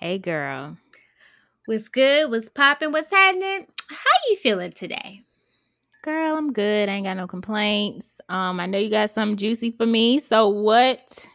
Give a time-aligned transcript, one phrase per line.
[0.00, 0.76] Hey, girl.
[1.66, 2.30] What's good?
[2.30, 2.92] What's popping?
[2.92, 3.66] What's happening?
[3.90, 5.22] How you feeling today?
[6.02, 6.88] Girl, I'm good.
[6.88, 8.20] I ain't got no complaints.
[8.28, 10.20] Um, I know you got something juicy for me.
[10.20, 11.26] So, what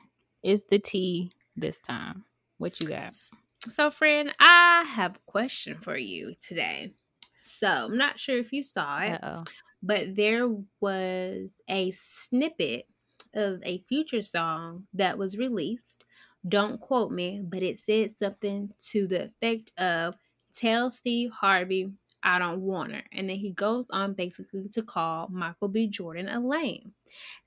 [0.43, 2.23] is the tea this time?
[2.57, 3.11] What you got?
[3.69, 6.93] So, friend, I have a question for you today.
[7.43, 9.43] So, I'm not sure if you saw it, Uh-oh.
[9.81, 10.47] but there
[10.79, 12.87] was a snippet
[13.33, 16.02] of a future song that was released.
[16.47, 20.15] Don't quote me, but it said something to the effect of
[20.55, 21.91] Tell Steve Harvey
[22.23, 23.03] I don't want her.
[23.11, 25.87] And then he goes on basically to call Michael B.
[25.87, 26.93] Jordan a lame.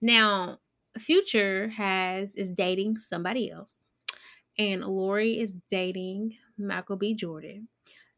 [0.00, 0.58] Now,
[0.98, 3.82] Future has is dating somebody else,
[4.58, 7.14] and Lori is dating Michael B.
[7.14, 7.68] Jordan.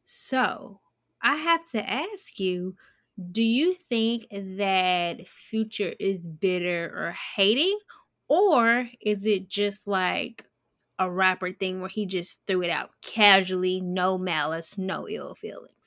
[0.04, 0.80] So
[1.20, 2.76] I have to ask you,
[3.32, 7.78] do you think that Future is bitter or hating?
[8.28, 10.44] Or is it just like
[10.98, 15.77] a rapper thing where he just threw it out casually, no malice, no ill feelings?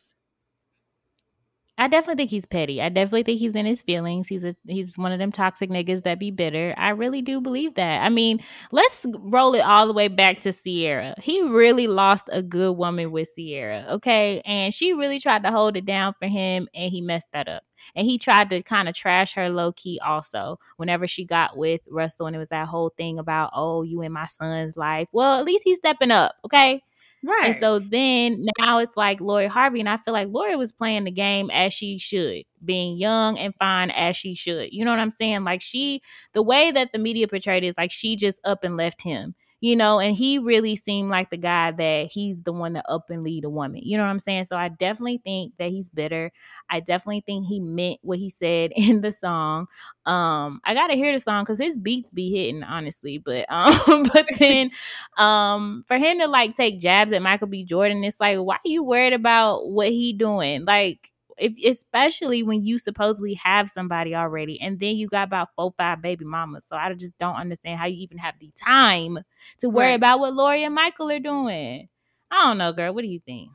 [1.82, 2.80] I definitely think he's petty.
[2.80, 4.28] I definitely think he's in his feelings.
[4.28, 6.76] He's a he's one of them toxic niggas that be bitter.
[6.78, 8.04] I really do believe that.
[8.06, 8.40] I mean,
[8.72, 11.16] let's roll it all the way back to Ciara.
[11.20, 14.44] He really lost a good woman with Ciara, okay?
[14.46, 17.64] And she really tried to hold it down for him and he messed that up.
[17.96, 21.82] And he tried to kind of trash her low key also whenever she got with
[21.90, 25.40] Russell and it was that whole thing about, "Oh, you in my son's life." Well,
[25.40, 26.84] at least he's stepping up, okay?
[27.24, 27.48] Right.
[27.50, 31.04] And so then now it's like Lori Harvey, and I feel like Lori was playing
[31.04, 34.74] the game as she should, being young and fine as she should.
[34.74, 35.44] You know what I'm saying?
[35.44, 36.02] Like she,
[36.34, 39.36] the way that the media portrayed it is like she just up and left him,
[39.62, 43.10] you know, and he really seemed like the guy that he's the one to up
[43.12, 43.82] and lead a woman.
[43.84, 44.46] You know what I'm saying?
[44.46, 46.32] So I definitely think that he's bitter.
[46.70, 49.68] I definitely think he meant what he said in the song.
[50.06, 53.20] Um, I gotta hear the song because his beats be hitting, honestly.
[53.20, 54.72] But um, but then
[55.18, 57.64] um for him to like take jabs at Michael B.
[57.64, 60.66] Jordan, it's like, why are you worried about what he doing?
[60.66, 61.11] Like
[61.42, 66.02] if especially when you supposedly have somebody already and then you got about four five
[66.02, 69.20] baby mamas so i just don't understand how you even have the time
[69.58, 69.96] to worry Right.
[69.96, 71.90] about what lori and michael are doing
[72.32, 73.50] i don't know girl what do you think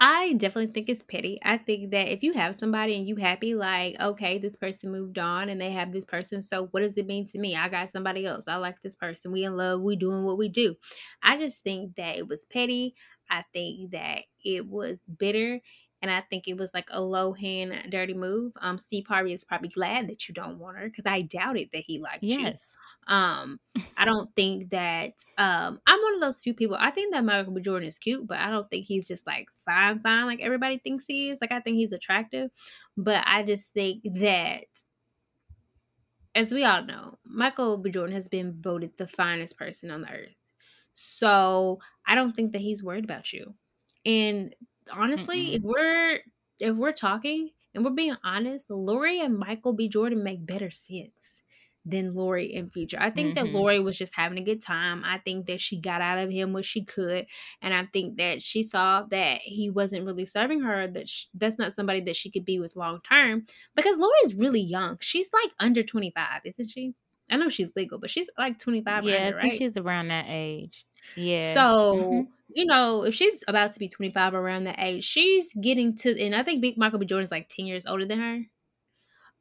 [0.00, 1.38] I definitely think it's petty.
[1.44, 5.18] I think that if you have somebody and you happy, like, okay, this person moved
[5.18, 7.54] on and they have this person, so what does it mean to me?
[7.54, 8.48] I got somebody else.
[8.48, 9.30] I like this person.
[9.30, 9.82] We in love.
[9.82, 10.74] We doing what we do.
[11.22, 12.96] I just think that it was petty.
[13.30, 15.60] I think that it was bitter.
[16.04, 18.52] And I think it was like a low hand, dirty move.
[18.60, 21.84] Um, Steve Harvey is probably glad that you don't want her because I doubted that
[21.86, 22.52] he liked you.
[22.52, 22.72] yes
[23.06, 23.58] Um,
[23.96, 26.76] I don't think that um I'm one of those few people.
[26.78, 27.62] I think that Michael B.
[27.62, 31.06] Jordan is cute, but I don't think he's just like fine, fine like everybody thinks
[31.06, 31.38] he is.
[31.40, 32.50] Like I think he's attractive,
[32.98, 34.66] but I just think that
[36.34, 37.90] as we all know, Michael B.
[37.90, 40.34] Jordan has been voted the finest person on the earth.
[40.92, 43.54] So I don't think that he's worried about you.
[44.04, 44.54] And
[44.92, 45.54] honestly, Mm-mm.
[45.56, 46.18] if we're
[46.60, 49.88] if we're talking and we're being honest, Lori and Michael B.
[49.88, 51.12] Jordan make better sense
[51.86, 52.96] than Lori and Future.
[52.98, 53.52] I think that Mhm.
[53.52, 55.02] Lori was just having a good time.
[55.04, 57.26] I think that she got out of him what she could,
[57.60, 60.86] and I think that she saw that he wasn't really serving her.
[60.86, 64.62] That sh- that's not somebody that she could be with long term because Lori's really
[64.62, 64.96] young.
[65.02, 66.94] She's like under twenty five, isn't she?
[67.30, 69.54] I know she's legal, but she's like twenty five yeah i think right?
[69.54, 72.28] she's around that age yeah So, Mhm.
[72.48, 76.34] you know, if she's about to be 25 around that age, she's getting to, and
[76.34, 77.06] I think Big Michael B.
[77.06, 78.42] Jordan's like 10 years older than her.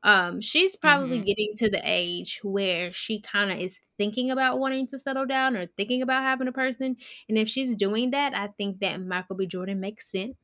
[0.03, 1.23] Um, she's probably Mhm.
[1.23, 5.55] getting to the age where she kind of is thinking about wanting to settle down
[5.55, 6.97] or thinking about having a person.
[7.29, 9.47] And if she's doing that, I think that Michael B.
[9.47, 10.35] Jordan makes sense.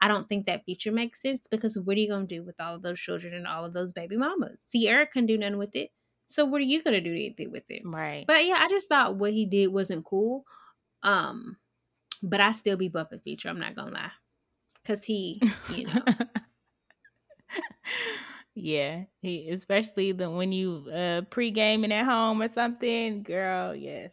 [0.00, 2.74] I don't think that Future makes sense because what are you gonna do with all
[2.74, 4.64] of those children and all of those baby mamas?
[4.74, 5.90] Ciara can do nothing with it.
[6.28, 7.82] So what are you gonna do anything with it?
[7.84, 10.44] right But yeah, I just thought what he did wasn't cool.
[11.02, 11.56] Um,
[12.22, 13.48] but I still be bumping Future.
[13.48, 14.10] I'm not gonna lie,
[14.84, 15.40] cause he,
[15.74, 16.02] you know,
[18.54, 23.74] yeah, he especially the when you uh pre-gaming at home or something, girl.
[23.74, 24.10] Yes,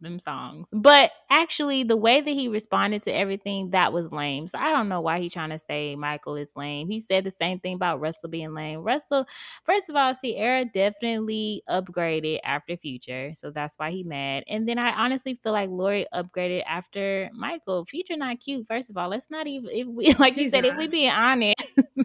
[0.00, 0.68] them songs.
[0.72, 4.46] But actually, the way that he responded to everything that was lame.
[4.46, 6.88] So I don't know why he trying to say Michael is lame.
[6.88, 8.80] He said the same thing about Russell being lame.
[8.80, 9.26] Russell,
[9.64, 14.44] first of all, Ciara definitely upgraded after Future, so that's why he mad.
[14.48, 17.84] And then I honestly feel like Lori upgraded after Michael.
[17.84, 18.66] Future not cute.
[18.66, 21.10] First of all, let's not even if we like you He's said if we being
[21.10, 21.54] honest.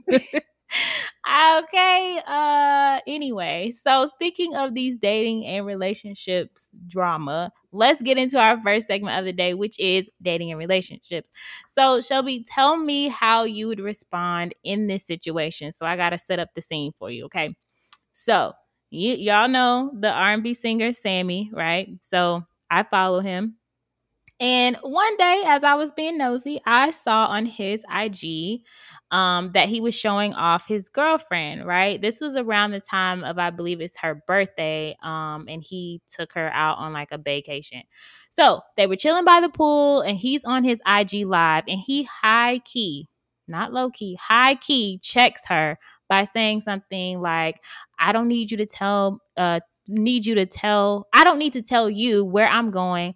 [1.59, 2.21] okay.
[2.27, 8.87] Uh anyway, so speaking of these dating and relationships drama, let's get into our first
[8.87, 11.31] segment of the day, which is dating and relationships.
[11.67, 15.71] So, Shelby, tell me how you would respond in this situation.
[15.71, 17.55] So, I got to set up the scene for you, okay?
[18.13, 18.53] So,
[18.91, 21.89] you y'all know the R&B singer Sammie, right?
[22.01, 23.55] So, I follow him
[24.39, 28.63] And one day, as I was being nosy, I saw on his IG
[29.09, 32.01] um, that he was showing off his girlfriend, right?
[32.01, 34.97] This was around the time of, I believe it's her birthday.
[35.01, 37.83] Um, and he took her out on like a vacation.
[38.29, 42.03] So they were chilling by the pool, and he's on his IG live, and he
[42.03, 43.07] high key,
[43.47, 45.77] not low key, high key checks her
[46.09, 47.63] by saying something like,
[47.97, 51.61] I don't need you to tell, uh, need you to tell, I don't need to
[51.61, 53.13] tell you where I'm going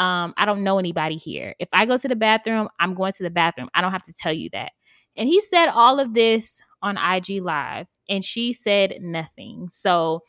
[0.00, 1.54] um, I don't know anybody here.
[1.58, 3.68] If I go to the bathroom, I'm going to the bathroom.
[3.74, 4.72] I don't have to tell you that.
[5.14, 9.68] And he said all of this on IG Live, and she said nothing.
[9.70, 10.22] So,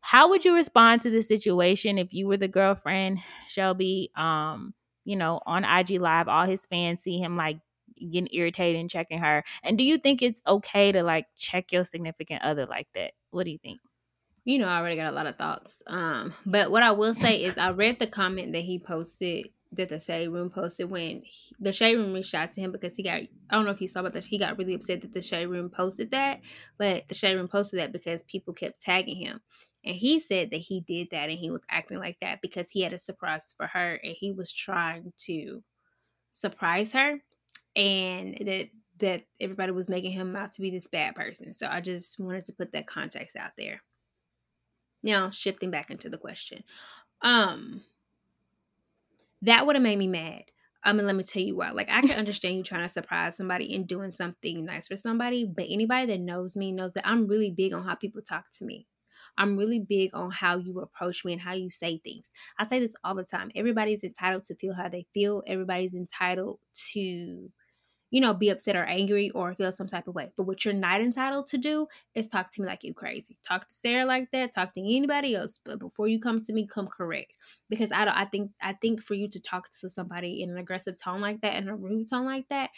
[0.00, 3.18] how would you respond to the situation if you were the girlfriend,
[3.48, 4.12] Shelby?
[4.14, 4.74] Um,
[5.04, 7.58] you know, on IG Live, all his fans see him like
[7.98, 9.42] getting irritated and checking her.
[9.64, 13.12] And do you think it's okay to like check your significant other like that?
[13.32, 13.80] What do you think?
[14.46, 15.82] You know, I already got a lot of thoughts.
[15.88, 19.88] Um, but what I will say is, I read the comment that he posted that
[19.88, 23.02] the shade room posted when he, the shade room reached out to him because he
[23.02, 25.20] got I don't know if you saw about that he got really upset that the
[25.20, 26.40] shade room posted that,
[26.78, 29.40] but the shade room posted that because people kept tagging him.
[29.84, 32.82] And he said that he did that and he was acting like that because he
[32.82, 35.62] had a surprise for her and he was trying to
[36.30, 37.18] surprise her
[37.74, 38.68] and that
[38.98, 41.52] that everybody was making him out to be this bad person.
[41.52, 43.82] So I just wanted to put that context out there.
[45.02, 46.64] Now, shifting back into the question.
[47.22, 47.82] Um
[49.42, 50.44] that would have made me mad.
[50.82, 51.70] I mean, let me tell you why.
[51.70, 55.44] Like, I can understand you trying to surprise somebody and doing something nice for somebody,
[55.44, 58.64] but anybody that knows me knows that I'm really big on how people talk to
[58.64, 58.86] me.
[59.38, 62.24] I'm really big on how you approach me and how you say things.
[62.58, 63.50] I say this all the time.
[63.54, 65.42] Everybody's entitled to feel how they feel.
[65.46, 66.58] Everybody's entitled
[66.92, 67.50] to
[68.10, 70.30] you know, be upset or angry or feel some type of way.
[70.36, 73.36] But what you're not entitled to do is talk to me like you crazy.
[73.46, 74.54] Talk to Sarah like that.
[74.54, 75.58] Talk to anybody else.
[75.64, 77.32] But before you come to me, come correct.
[77.68, 78.16] Because I don't.
[78.16, 78.52] I think.
[78.62, 81.68] I think for you to talk to somebody in an aggressive tone like that, in
[81.68, 82.70] a rude tone like that,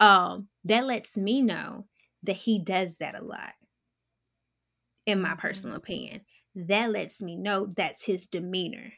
[0.00, 1.86] um, that lets me know
[2.22, 3.52] that he does that a lot.
[5.06, 5.40] In my mm-hmm.
[5.40, 6.20] personal opinion,
[6.54, 8.92] that lets me know that's his demeanor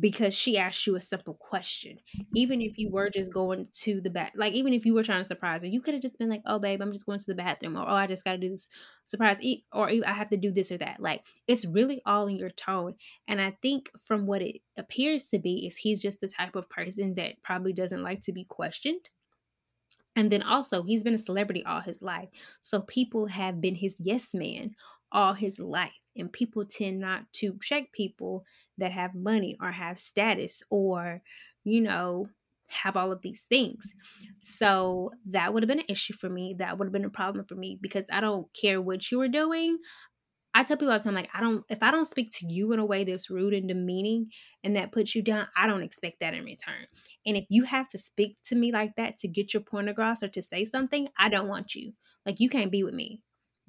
[0.00, 1.98] because she asked you a simple question.
[2.34, 5.20] Even if you were just going to the bath, like even if you were trying
[5.20, 7.26] to surprise her, you could have just been like, "Oh, babe, I'm just going to
[7.26, 8.68] the bathroom," or "Oh, I just got to do this
[9.04, 12.36] surprise," eat," or "I have to do this or that." Like it's really all in
[12.36, 12.96] your tone.
[13.26, 16.68] And I think from what it appears to be, is he's just the type of
[16.68, 19.10] person that probably doesn't like to be questioned.
[20.16, 22.28] And then also, he's been a celebrity all his life.
[22.62, 24.74] So people have been his yes man
[25.12, 25.92] all his life.
[26.18, 28.44] And people tend not to check people
[28.78, 31.22] that have money or have status or,
[31.64, 32.28] you know,
[32.68, 33.94] have all of these things.
[34.40, 36.56] So that would have been an issue for me.
[36.58, 39.28] That would have been a problem for me because I don't care what you were
[39.28, 39.78] doing.
[40.54, 42.72] I tell people all the time, like, I don't, if I don't speak to you
[42.72, 44.30] in a way that's rude and demeaning
[44.64, 46.86] and that puts you down, I don't expect that in return.
[47.26, 50.22] And if you have to speak to me like that to get your point across
[50.22, 51.92] or to say something, I don't want you.
[52.26, 53.20] Like, you can't be with me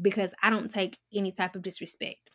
[0.01, 2.31] because I don't take any type of disrespect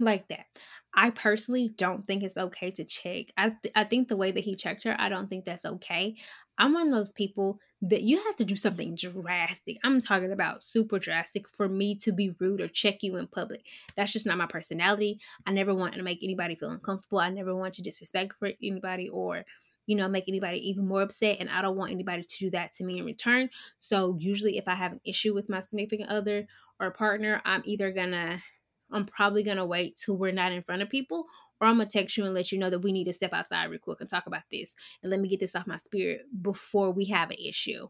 [0.00, 0.46] like that.
[0.94, 3.26] I personally don't think it's okay to check.
[3.36, 6.16] I th- I think the way that he checked her, I don't think that's okay.
[6.58, 9.78] I'm one of those people that you have to do something drastic.
[9.84, 13.64] I'm talking about super drastic for me to be rude or check you in public.
[13.96, 15.20] That's just not my personality.
[15.46, 17.20] I never want to make anybody feel uncomfortable.
[17.20, 19.44] I never want to disrespect for anybody or
[19.86, 21.38] you know, make anybody even more upset.
[21.40, 23.48] And I don't want anybody to do that to me in return.
[23.78, 26.46] So usually if I have an issue with my significant other
[26.78, 28.38] or partner, I'm either gonna
[28.92, 31.26] I'm probably gonna wait till we're not in front of people,
[31.60, 33.70] or I'm gonna text you and let you know that we need to step outside
[33.70, 36.90] real quick and talk about this, and let me get this off my spirit before
[36.90, 37.88] we have an issue.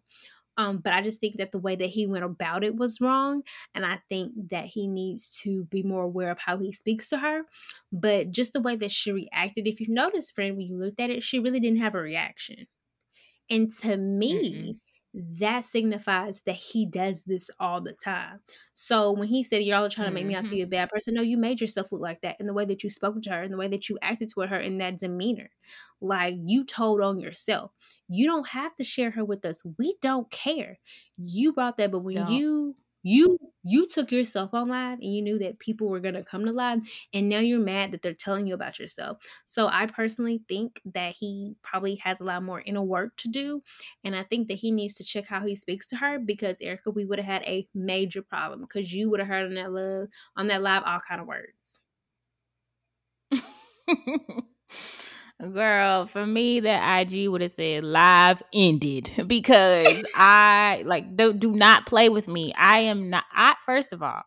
[0.59, 3.43] Um, but I just think that the way that he went about it was wrong,
[3.77, 7.19] and I think that he needs to be more aware of how he speaks to
[7.19, 7.43] her.
[7.93, 11.11] But just the way that she reacted, if you noticed, friend, when you looked at
[11.11, 12.67] it, she really didn't have a reaction.
[13.49, 14.79] And to me, mm
[15.15, 18.41] that signifies that he does this all the time.
[18.75, 20.71] So when he said, You're all trying to make me out to be a mm-hmm.
[20.71, 23.21] bad person, no, you made yourself look like that in the way that you spoke
[23.23, 25.51] to her, in the way that you acted toward her, in that demeanor.
[26.01, 27.73] Like you told on yourself.
[28.09, 29.63] You don't have to share her with us.
[29.79, 30.79] We don't care.
[31.17, 32.33] You brought that, but when don't.
[32.33, 36.25] you you you took yourself on live and you knew that people were going to
[36.25, 36.81] come to live
[37.13, 39.19] and now you're mad that they're telling you about yourself.
[39.47, 43.63] So i personally think that he probably has a lot more inner work to do
[44.05, 46.91] and i think that he needs to check how he speaks to her because erica
[46.91, 50.09] we would have had a major problem because you would have heard on that love
[50.37, 51.81] on that live all kind of words
[55.41, 61.53] Girl, for me, that IG would have said live ended because I like do, do
[61.53, 62.53] not play with me.
[62.55, 63.23] I am not.
[63.33, 64.23] I first of all,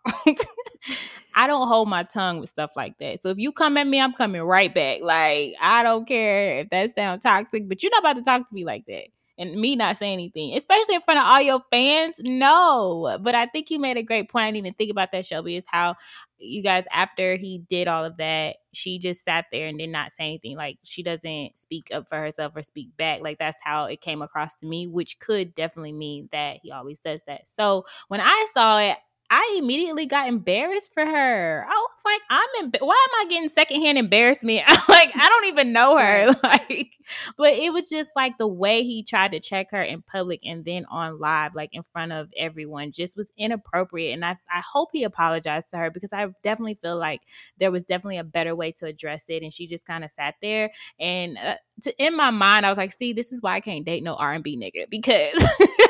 [1.36, 3.22] I don't hold my tongue with stuff like that.
[3.22, 5.01] So if you come at me, I'm coming right back.
[5.01, 8.56] Like I don't care if that sounds toxic, but you're not about to talk to
[8.56, 9.08] me like that.
[9.41, 13.17] And me not saying anything, especially in front of all your fans, no.
[13.21, 14.43] But I think you made a great point.
[14.43, 15.95] I didn't even think about that, Shelby, is how
[16.38, 20.12] you guys, after he did all of that, she just sat there and did not
[20.12, 20.57] say anything.
[20.57, 23.21] Like she doesn't speak up for herself or speak back.
[23.21, 27.00] Like that's how it came across to me, which could definitely mean that he always
[27.00, 27.50] does that.
[27.50, 28.98] So when I saw it,
[29.33, 31.65] I immediately got embarrassed for her.
[31.65, 32.71] I was like, I'm in.
[32.81, 34.63] Why am I getting secondhand embarrassment?
[34.89, 36.35] like, I don't even know her.
[36.51, 36.97] Like,
[37.38, 40.65] but it was just like the way he tried to check her in public and
[40.65, 44.13] then on live, like in front of everyone, just was inappropriate.
[44.13, 47.21] And I, I hope he apologized to her because I definitely feel like
[47.57, 49.43] there was definitely a better way to address it.
[49.43, 50.71] And she just kind of sat there.
[51.00, 53.85] And uh, to, in my mind, I was like, see, this is why I can't
[53.85, 55.33] date no R and B nigga because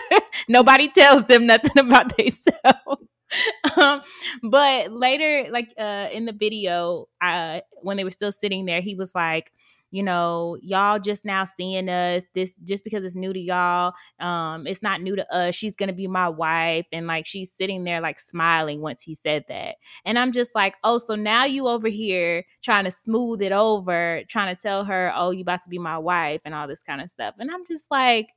[0.47, 3.07] nobody tells them nothing about themselves.
[3.77, 4.01] um,
[4.43, 8.95] but later, like uh, in the video, uh, when they were still sitting there, he
[8.95, 9.51] was like,
[9.93, 12.23] you know, y'all just now seeing us.
[12.33, 15.53] This just because it's new to y'all, um, it's not new to us.
[15.53, 19.45] She's gonna be my wife, and like she's sitting there like smiling once he said
[19.49, 23.51] that, and I'm just like, oh, so now you over here trying to smooth it
[23.51, 26.83] over, trying to tell her, oh, you about to be my wife, and all this
[26.83, 28.29] kind of stuff, and I'm just like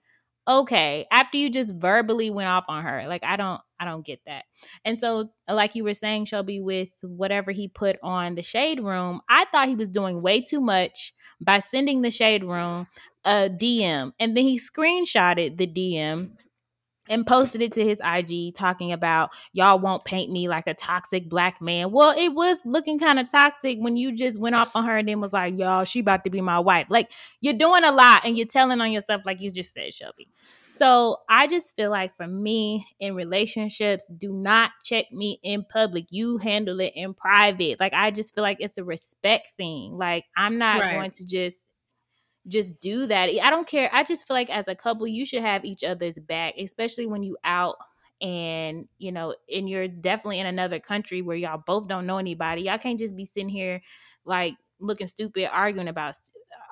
[0.46, 4.20] okay after you just verbally went off on her like i don't i don't get
[4.26, 4.44] that.
[4.84, 9.20] And so like you were saying shelby with whatever he put on the shade room
[9.28, 12.86] i thought he was doing way too much by sending the shade room
[13.24, 16.32] a dm and then he screenshotted the dm
[17.08, 21.28] and posted it to his IG talking about y'all won't paint me like a toxic
[21.28, 21.90] black man.
[21.90, 25.08] Well, it was looking kind of toxic when you just went off on her and
[25.08, 26.86] then was like, y'all, she about to be my wife.
[26.88, 30.28] Like you're doing a lot and you're telling on yourself like you just said, Shelby.
[30.66, 36.06] So I just feel like for me in relationships, do not check me in public.
[36.10, 37.78] You handle it in private.
[37.78, 39.96] Like I just feel like it's a respect thing.
[39.96, 40.94] Like I'm not right.
[40.94, 41.64] going to just
[42.48, 43.30] just do that.
[43.42, 43.88] I don't care.
[43.92, 47.22] I just feel like as a couple, you should have each other's back, especially when
[47.22, 47.76] you out
[48.20, 52.62] and you know, and you're definitely in another country where y'all both don't know anybody.
[52.62, 53.80] Y'all can't just be sitting here
[54.24, 56.16] like looking stupid, arguing about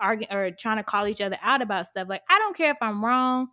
[0.01, 2.09] arguing or trying to call each other out about stuff.
[2.09, 3.49] Like I don't care if I'm wrong.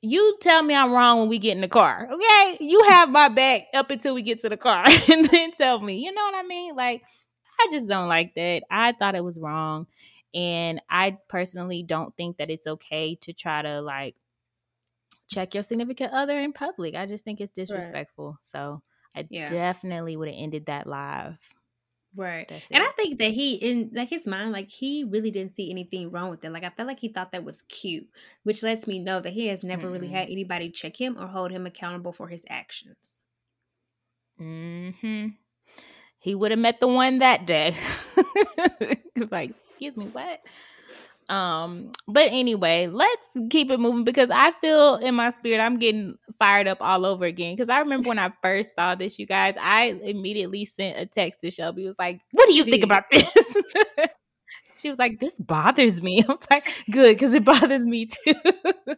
[0.00, 2.08] You tell me I'm wrong when we get in the car.
[2.10, 2.56] Okay?
[2.60, 6.04] You have my back up until we get to the car and then tell me.
[6.04, 6.76] You know what I mean?
[6.76, 7.02] Like
[7.60, 8.62] I just don't like that.
[8.70, 9.86] I thought it was wrong.
[10.34, 14.16] And I personally don't think that it's okay to try to like
[15.28, 16.94] check your significant other in public.
[16.94, 18.30] I just think it's disrespectful.
[18.30, 18.36] Right.
[18.40, 18.82] So
[19.14, 19.50] I yeah.
[19.50, 21.38] definitely would have ended that live.
[22.16, 22.50] Right.
[22.70, 26.10] And I think that he in like his mind, like he really didn't see anything
[26.10, 26.50] wrong with it.
[26.50, 28.08] Like I felt like he thought that was cute,
[28.42, 29.92] which lets me know that he has never mm-hmm.
[29.92, 33.20] really had anybody check him or hold him accountable for his actions.
[34.38, 35.28] Hmm.
[36.20, 37.76] He would have met the one that day.
[39.30, 40.40] like excuse me, what?
[41.28, 46.16] Um, but anyway, let's keep it moving because I feel in my spirit I'm getting
[46.38, 47.54] fired up all over again.
[47.54, 51.40] Because I remember when I first saw this, you guys, I immediately sent a text
[51.42, 51.84] to Shelby.
[51.84, 53.28] It was like, "What do you think about this?"
[54.78, 58.34] she was like, "This bothers me." I was like, "Good," because it bothers me too.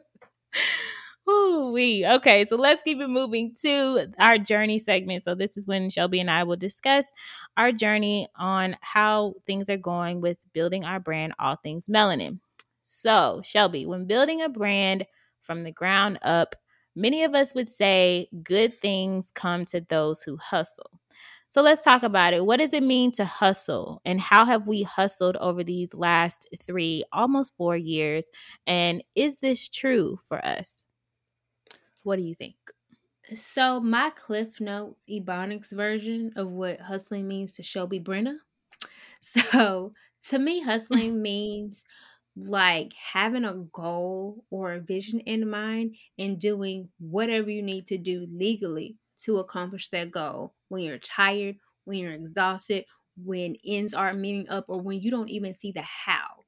[1.30, 2.44] Ooh, we okay.
[2.46, 5.22] So let's keep it moving to our journey segment.
[5.22, 7.12] So this is when Shelby and I will discuss
[7.56, 12.40] our journey on how things are going with building our brand, all things melanin.
[12.84, 15.06] So Shelby, when building a brand
[15.42, 16.56] from the ground up,
[16.96, 20.90] many of us would say good things come to those who hustle.
[21.48, 22.46] So let's talk about it.
[22.46, 24.00] What does it mean to hustle?
[24.04, 28.24] And how have we hustled over these last three, almost four years?
[28.66, 30.84] And is this true for us?
[32.02, 32.56] What do you think?
[33.34, 38.38] So my Cliff Notes Ebonics version of what hustling means to Shelby Brenna.
[39.22, 39.94] So
[40.28, 41.84] to me, hustling means
[42.36, 47.98] like having a goal or a vision in mind and doing whatever you need to
[47.98, 54.18] do legally to accomplish that goal when you're tired, when you're exhausted, when ends aren't
[54.20, 56.39] meeting up, or when you don't even see the how.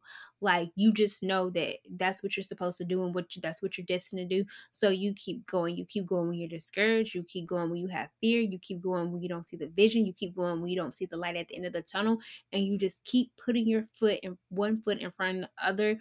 [0.42, 3.62] Like you just know that that's what you're supposed to do and what you, that's
[3.62, 4.44] what you're destined to do.
[4.72, 5.76] So you keep going.
[5.76, 7.14] You keep going when you're discouraged.
[7.14, 8.40] You keep going when you have fear.
[8.40, 10.04] You keep going when you don't see the vision.
[10.04, 12.18] You keep going when you don't see the light at the end of the tunnel.
[12.52, 16.00] And you just keep putting your foot in one foot in front of the other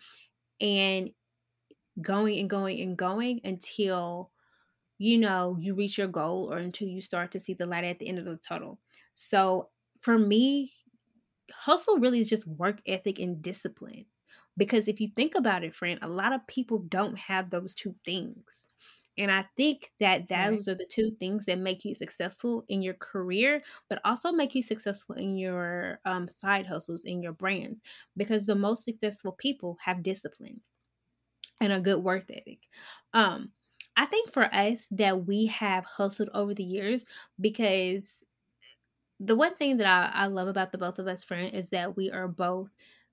[0.59, 1.11] and
[2.01, 4.31] going and going and going until
[4.97, 7.99] you know you reach your goal or until you start to see the light at
[7.99, 8.79] the end of the tunnel.
[9.13, 9.69] So
[10.01, 10.71] for me,
[11.51, 14.05] hustle really is just work ethic and discipline.
[14.57, 17.95] Because if you think about it, friend, a lot of people don't have those two
[18.05, 18.67] things.
[19.17, 20.73] And I think that those right.
[20.73, 24.63] are the two things that make you successful in your career, but also make you
[24.63, 27.81] successful in your um, side hustles, in your brands,
[28.15, 30.61] because the most successful people have discipline
[31.59, 32.59] and a good work ethic.
[33.13, 33.51] Um,
[33.97, 37.05] I think for us that we have hustled over the years
[37.39, 38.13] because
[39.19, 41.95] the one thing that I, I love about the both of us, friend, is that
[41.95, 42.69] we are both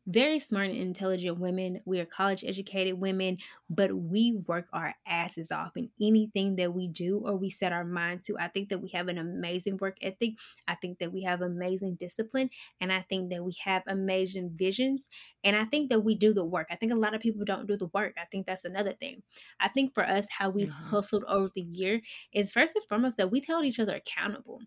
[0.08, 1.82] very smart and intelligent women.
[1.84, 3.36] We are college educated women,
[3.68, 7.84] but we work our asses off in anything that we do or we set our
[7.84, 8.36] mind to.
[8.40, 10.38] I think that we have an amazing work ethic.
[10.66, 12.48] I think that we have amazing discipline.
[12.80, 15.08] And I think that we have amazing visions.
[15.44, 16.68] And I think that we do the work.
[16.70, 18.14] I think a lot of people don't do the work.
[18.18, 19.22] I think that's another thing.
[19.60, 20.88] I think for us, how we've mm-hmm.
[20.88, 22.00] hustled over the year
[22.32, 24.60] is first and foremost that we've held each other accountable.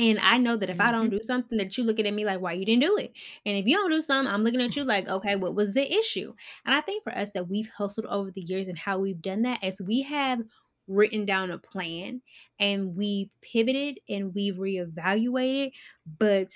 [0.00, 0.88] And I know that if mm-hmm.
[0.88, 1.18] I don't mm-hmm.
[1.18, 3.12] do something, that you're looking at me like, why you didn't do it?
[3.44, 5.92] And if you don't do something, I'm looking at you like, okay, what was the
[5.92, 6.32] issue?
[6.64, 9.42] And I think for us that we've hustled over the years and how we've done
[9.42, 10.40] that is we have
[10.88, 12.22] written down a plan
[12.58, 15.72] and we pivoted and we've reevaluated,
[16.18, 16.48] but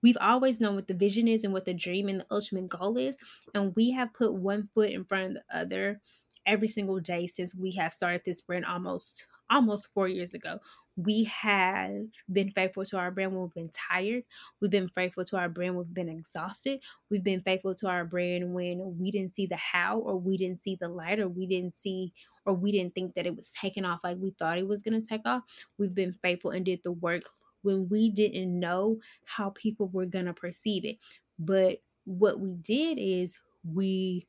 [0.00, 2.96] we've always known what the vision is and what the dream and the ultimate goal
[2.96, 3.16] is.
[3.52, 6.00] And we have put one foot in front of the other
[6.46, 10.58] every single day since we have started this brand almost almost four years ago
[10.96, 11.90] we have
[12.30, 14.24] been faithful to our brand when we've been tired.
[14.60, 16.80] We've been faithful to our brand we've been exhausted.
[17.10, 20.60] We've been faithful to our brand when we didn't see the how or we didn't
[20.60, 22.12] see the light or we didn't see
[22.44, 25.00] or we didn't think that it was taking off like we thought it was going
[25.00, 25.42] to take off.
[25.78, 27.22] We've been faithful and did the work
[27.62, 30.98] when we didn't know how people were going to perceive it.
[31.38, 34.26] But what we did is we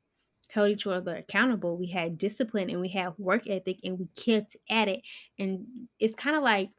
[0.50, 1.78] held each other accountable.
[1.78, 5.02] We had discipline and we had work ethic and we kept at it.
[5.40, 5.66] And
[6.00, 6.72] it's kind of like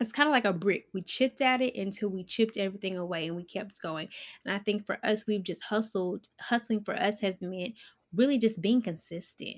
[0.00, 0.86] it's kind of like a brick.
[0.92, 4.08] We chipped at it until we chipped everything away and we kept going.
[4.44, 6.26] And I think for us, we've just hustled.
[6.40, 7.74] Hustling for us has meant
[8.14, 9.56] really just being consistent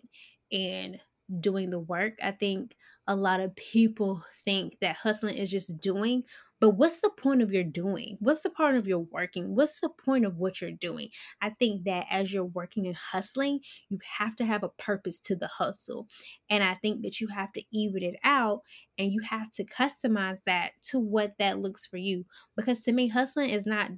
[0.52, 1.00] and
[1.40, 2.14] doing the work.
[2.22, 6.22] I think a lot of people think that hustling is just doing,
[6.60, 8.16] but what's the point of your doing?
[8.20, 9.54] What's the part of your working?
[9.54, 11.08] What's the point of what you're doing?
[11.40, 15.36] I think that as you're working and hustling, you have to have a purpose to
[15.36, 16.08] the hustle.
[16.50, 18.62] And I think that you have to even it out
[18.98, 22.24] and you have to customize that to what that looks for you.
[22.56, 23.90] Because to me, hustling is not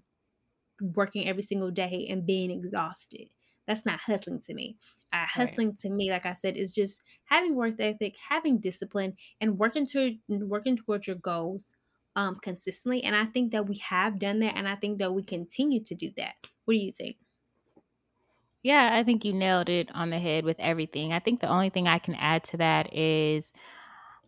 [0.81, 3.29] working every single day and being exhausted.
[3.67, 4.77] That's not hustling to me.
[5.13, 5.79] Uh, hustling right.
[5.79, 10.17] to me, like I said, is just having work ethic, having discipline, and working to
[10.29, 11.75] working towards your goals
[12.17, 13.03] um, consistently.
[13.05, 15.95] And I think that we have done that, and I think that we continue to
[15.95, 16.35] do that.
[16.65, 17.17] What do you think?
[18.63, 21.13] Yeah, I think you nailed it on the head with everything.
[21.13, 23.53] I think the only thing I can add to that is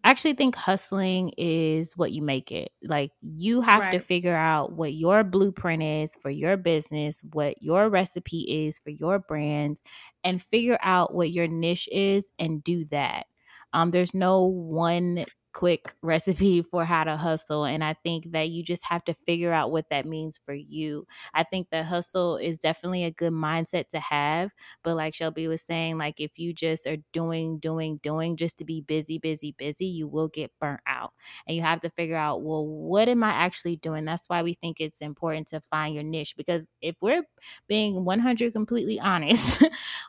[0.05, 2.73] I actually think hustling is what you make it.
[2.83, 3.93] Like you have right.
[3.93, 8.91] to figure out what your blueprint is for your business, what your recipe is for
[8.91, 9.81] your brand,
[10.25, 13.27] and figure out what your niche is and do that.
[13.73, 17.65] Um, there's no one quick recipe for how to hustle.
[17.65, 21.07] And I think that you just have to figure out what that means for you.
[21.35, 24.51] I think the hustle is definitely a good mindset to have.
[24.83, 28.65] But like Shelby was saying, like if you just are doing, doing, doing just to
[28.65, 31.13] be busy, busy, busy, you will get burnt out.
[31.47, 34.05] And you have to figure out, well, what am I actually doing?
[34.05, 36.35] That's why we think it's important to find your niche.
[36.37, 37.23] Because if we're
[37.69, 39.63] being 100 completely honest,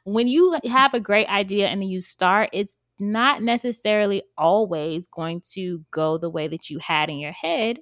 [0.04, 5.42] when you have a great idea and then you start, it's not necessarily always going
[5.54, 7.80] to go the way that you had in your head.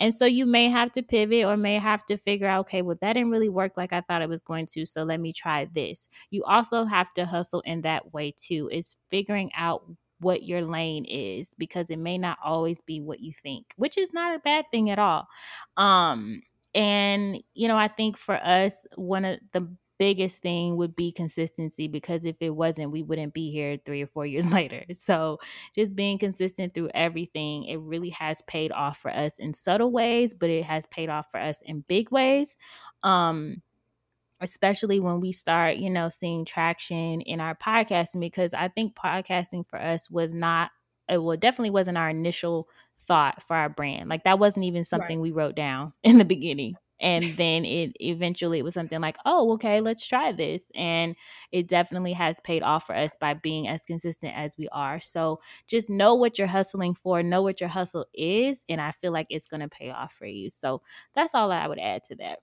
[0.00, 2.96] And so you may have to pivot or may have to figure out, okay, well,
[3.00, 4.84] that didn't really work like I thought it was going to.
[4.84, 6.08] So let me try this.
[6.30, 9.84] You also have to hustle in that way too, is figuring out
[10.18, 14.12] what your lane is because it may not always be what you think, which is
[14.12, 15.28] not a bad thing at all.
[15.76, 16.42] Um,
[16.74, 19.68] and you know, I think for us, one of the
[20.02, 24.08] biggest thing would be consistency because if it wasn't, we wouldn't be here three or
[24.08, 24.82] four years later.
[24.92, 25.38] So
[25.76, 30.34] just being consistent through everything, it really has paid off for us in subtle ways,
[30.34, 32.56] but it has paid off for us in big ways.
[33.04, 33.62] Um,
[34.40, 39.68] especially when we start, you know, seeing traction in our podcasting, because I think podcasting
[39.68, 40.72] for us was not,
[41.08, 42.66] it well, definitely wasn't our initial
[43.00, 44.08] thought for our brand.
[44.08, 45.22] Like that wasn't even something right.
[45.22, 49.52] we wrote down in the beginning and then it eventually it was something like oh
[49.52, 51.16] okay let's try this and
[51.52, 55.00] it definitely has paid off for us by being as consistent as we are.
[55.00, 59.12] So just know what you're hustling for know what your hustle is and i feel
[59.12, 60.50] like it's going to pay off for you.
[60.50, 60.82] So
[61.14, 62.38] that's all i would add to that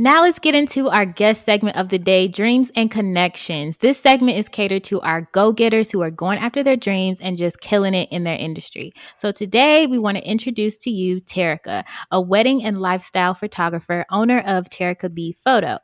[0.00, 3.76] Now let's get into our guest segment of the day, Dreams and Connections.
[3.76, 7.60] This segment is catered to our go-getters who are going after their dreams and just
[7.60, 8.92] killing it in their industry.
[9.14, 14.38] So today we want to introduce to you Terica, a wedding and lifestyle photographer, owner
[14.38, 15.76] of Terica B Photo.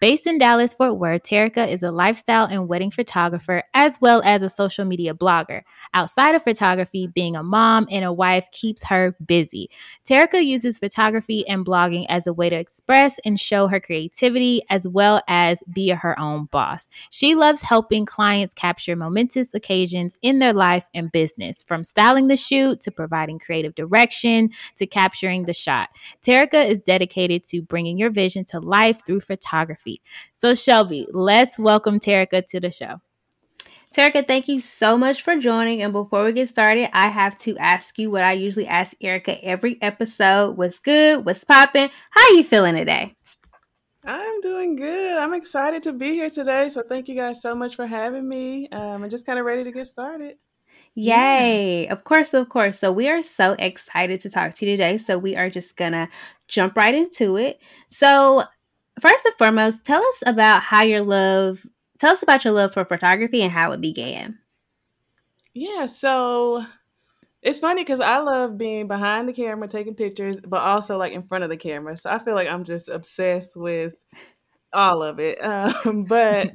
[0.00, 4.42] Based in Dallas, Fort Worth, Terica is a lifestyle and wedding photographer as well as
[4.42, 5.60] a social media blogger.
[5.92, 9.68] Outside of photography, being a mom and a wife keeps her busy.
[10.08, 14.88] Terica uses photography and blogging as a way to express and show her creativity as
[14.88, 16.88] well as be her own boss.
[17.10, 22.36] She loves helping clients capture momentous occasions in their life and business, from styling the
[22.36, 25.90] shoot to providing creative direction to capturing the shot.
[26.22, 29.89] Terica is dedicated to bringing your vision to life through photography.
[30.34, 33.00] So, Shelby, let's welcome Terica to the show.
[33.94, 35.82] Terica, thank you so much for joining.
[35.82, 39.42] And before we get started, I have to ask you what I usually ask Erica
[39.42, 40.56] every episode.
[40.56, 41.24] What's good?
[41.26, 41.90] What's popping?
[42.10, 43.16] How are you feeling today?
[44.04, 45.16] I'm doing good.
[45.18, 46.68] I'm excited to be here today.
[46.70, 48.68] So thank you guys so much for having me.
[48.70, 50.36] Um, I'm just kind of ready to get started.
[50.94, 51.84] Yay!
[51.84, 51.92] Yeah.
[51.92, 52.78] Of course, of course.
[52.78, 54.98] So we are so excited to talk to you today.
[54.98, 56.08] So we are just gonna
[56.48, 57.60] jump right into it.
[57.88, 58.44] So
[59.00, 61.66] first and foremost, tell us about how your love,
[61.98, 64.38] tell us about your love for photography and how it began.
[65.54, 66.64] Yeah, so
[67.42, 71.22] it's funny because I love being behind the camera, taking pictures, but also like in
[71.22, 71.96] front of the camera.
[71.96, 73.94] So I feel like I'm just obsessed with
[74.72, 75.38] all of it.
[75.42, 76.52] Um, but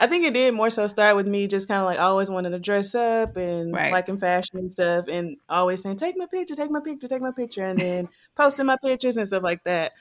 [0.00, 2.52] I think it did more so start with me just kind of like always wanting
[2.52, 3.92] to dress up and right.
[3.92, 7.32] liking fashion and stuff, and always saying, "Take my picture, take my picture, take my
[7.32, 9.92] picture," and then posting my pictures and stuff like that.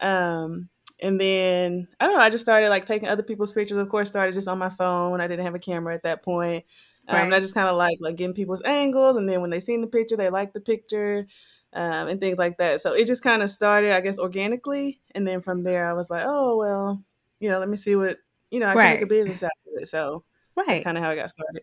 [0.00, 0.68] Um,
[1.02, 3.78] and then I don't know, I just started like taking other people's pictures.
[3.78, 5.20] Of course, started just on my phone.
[5.20, 6.64] I didn't have a camera at that point.
[7.08, 7.24] Um, right.
[7.24, 9.80] and I just kind of like like getting people's angles, and then when they seen
[9.80, 11.26] the picture, they liked the picture,
[11.72, 12.80] um, and things like that.
[12.80, 16.10] So it just kind of started, I guess, organically, and then from there, I was
[16.10, 17.02] like, oh well,
[17.40, 18.18] you know, let me see what
[18.50, 18.84] you know, I right.
[18.84, 19.88] can make a business out of it.
[19.88, 20.24] So
[20.56, 20.66] right.
[20.66, 21.62] that's kind of how I got started.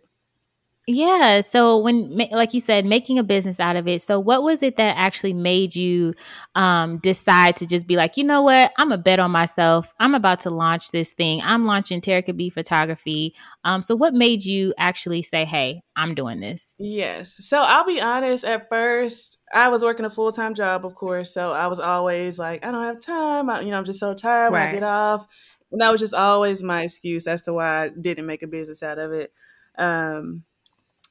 [0.90, 1.42] Yeah.
[1.42, 4.02] So when, like you said, making a business out of it.
[4.02, 6.14] So what was it that actually made you
[6.56, 9.94] um, decide to just be like, you know what, I'm a bet on myself.
[10.00, 11.42] I'm about to launch this thing.
[11.44, 13.36] I'm launching Terica B Photography.
[13.66, 16.74] Um, so what made you actually say, hey, I'm doing this?
[16.80, 17.36] Yes.
[17.38, 18.46] So I'll be honest.
[18.46, 21.34] At first, I was working a full time job, of course.
[21.34, 23.50] So I was always like, I don't have time.
[23.50, 25.28] I, you know, I'm just so tired when I get off.
[25.70, 28.84] And that was just always my excuse as to why I didn't make a business
[28.84, 29.34] out of it.
[29.78, 30.44] Um,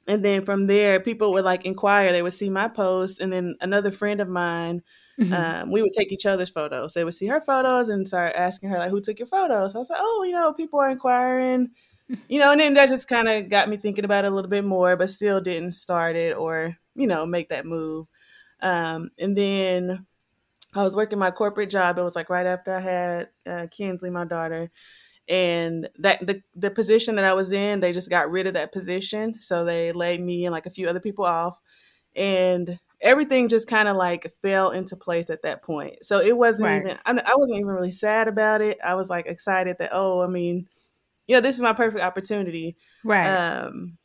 [0.06, 2.12] and then from there people would like inquire.
[2.12, 4.82] They would see my post and then another friend of mine
[5.20, 5.32] mm-hmm.
[5.32, 6.94] um, we would take each other's photos.
[6.94, 9.72] They would see her photos and start asking her like who took your photos?
[9.72, 11.70] So i was like oh you know people are inquiring.
[12.28, 14.48] You know and then that just kind of got me thinking about it a little
[14.48, 18.06] bit more but still didn't start it or you know make that move.
[18.62, 20.06] Um, and then
[20.72, 21.98] i was working my corporate job.
[21.98, 24.70] It was like right after i had uh, kinsley my daughter
[25.28, 28.72] and that the the position that I was in, they just got rid of that
[28.72, 31.60] position, so they laid me and like a few other people off,
[32.14, 36.04] and everything just kind of like fell into place at that point.
[36.04, 36.82] So it wasn't right.
[36.82, 38.78] even I, I wasn't even really sad about it.
[38.84, 40.68] I was like excited that oh, I mean,
[41.26, 43.26] you know, this is my perfect opportunity, right?
[43.26, 43.98] Um,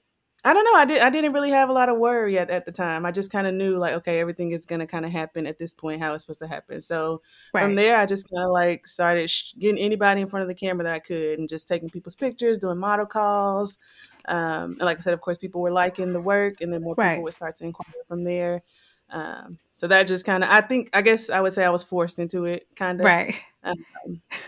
[0.43, 0.73] I don't know.
[0.73, 1.01] I did.
[1.01, 3.05] I didn't really have a lot of worry at, at the time.
[3.05, 5.71] I just kind of knew like, okay, everything is gonna kind of happen at this
[5.71, 6.81] point, how it's supposed to happen.
[6.81, 7.21] So
[7.53, 7.63] right.
[7.63, 10.55] from there, I just kind of like started sh- getting anybody in front of the
[10.55, 13.77] camera that I could, and just taking people's pictures, doing model calls.
[14.25, 16.95] Um, and like I said, of course, people were liking the work, and then more
[16.97, 17.11] right.
[17.11, 18.63] people would start to inquire from there.
[19.11, 21.83] Um, so that just kind of, I think, I guess I would say I was
[21.83, 23.05] forced into it, kind of.
[23.05, 23.33] Right.
[23.63, 23.83] Um,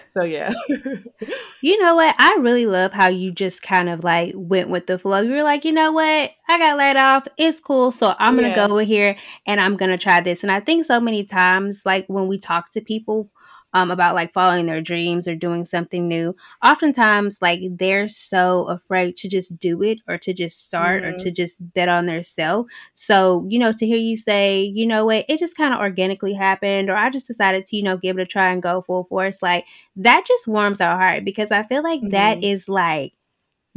[0.07, 0.53] so yeah.
[1.61, 2.15] you know what?
[2.19, 5.21] I really love how you just kind of like went with the flow.
[5.21, 6.29] You were like, you know what?
[6.47, 7.27] I got laid off.
[7.37, 7.91] It's cool.
[7.91, 8.67] So I'm going to yeah.
[8.67, 9.15] go in here
[9.47, 10.43] and I'm going to try this.
[10.43, 13.31] And I think so many times, like when we talk to people,
[13.73, 19.15] um, about like following their dreams or doing something new, oftentimes like they're so afraid
[19.17, 21.15] to just do it or to just start mm-hmm.
[21.15, 22.67] or to just bet on their self.
[22.93, 26.33] So, you know, to hear you say, you know what, it just kind of organically
[26.33, 29.05] happened, or I just decided to, you know, give it a try and go full
[29.05, 32.09] force, like that just warms our heart because I feel like mm-hmm.
[32.09, 33.13] that is like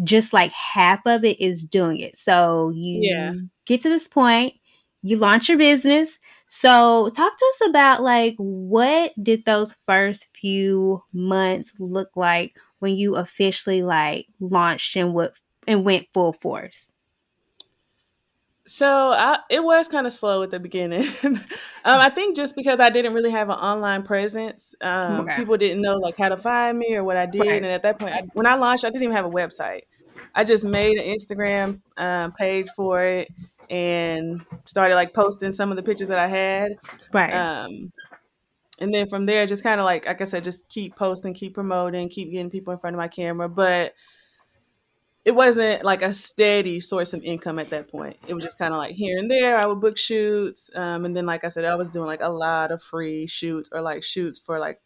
[0.04, 2.18] just like half of it is doing it.
[2.18, 3.32] So you yeah.
[3.64, 4.54] get to this point,
[5.02, 11.02] you launch your business, so, talk to us about like what did those first few
[11.12, 16.92] months look like when you officially like launched and what and went full force?
[18.68, 21.08] So I, it was kind of slow at the beginning.
[21.24, 21.38] um,
[21.84, 25.36] I think just because I didn't really have an online presence, um, okay.
[25.36, 27.40] people didn't know like how to find me or what I did.
[27.40, 27.62] Right.
[27.62, 29.82] And at that point, I, when I launched, I didn't even have a website.
[30.36, 33.28] I just made an Instagram um, page for it
[33.70, 36.72] and started like posting some of the pictures that I had.
[37.12, 37.32] Right.
[37.32, 37.92] Um,
[38.78, 41.54] and then from there, just kind of like like I said, just keep posting, keep
[41.54, 43.94] promoting, keep getting people in front of my camera, but
[45.24, 48.16] it wasn't like a steady source of income at that point.
[48.28, 49.56] It was just kind of like here and there.
[49.56, 52.28] I would book shoots, um, and then like I said, I was doing like a
[52.28, 54.80] lot of free shoots or like shoots for like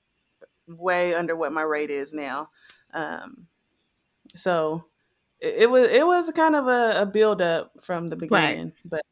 [0.68, 2.50] way under what my rate is now.
[2.94, 3.48] Um,
[4.36, 4.84] so
[5.40, 8.74] it, it, was it was kind of a, a build up from the beginning, right.
[8.84, 9.02] but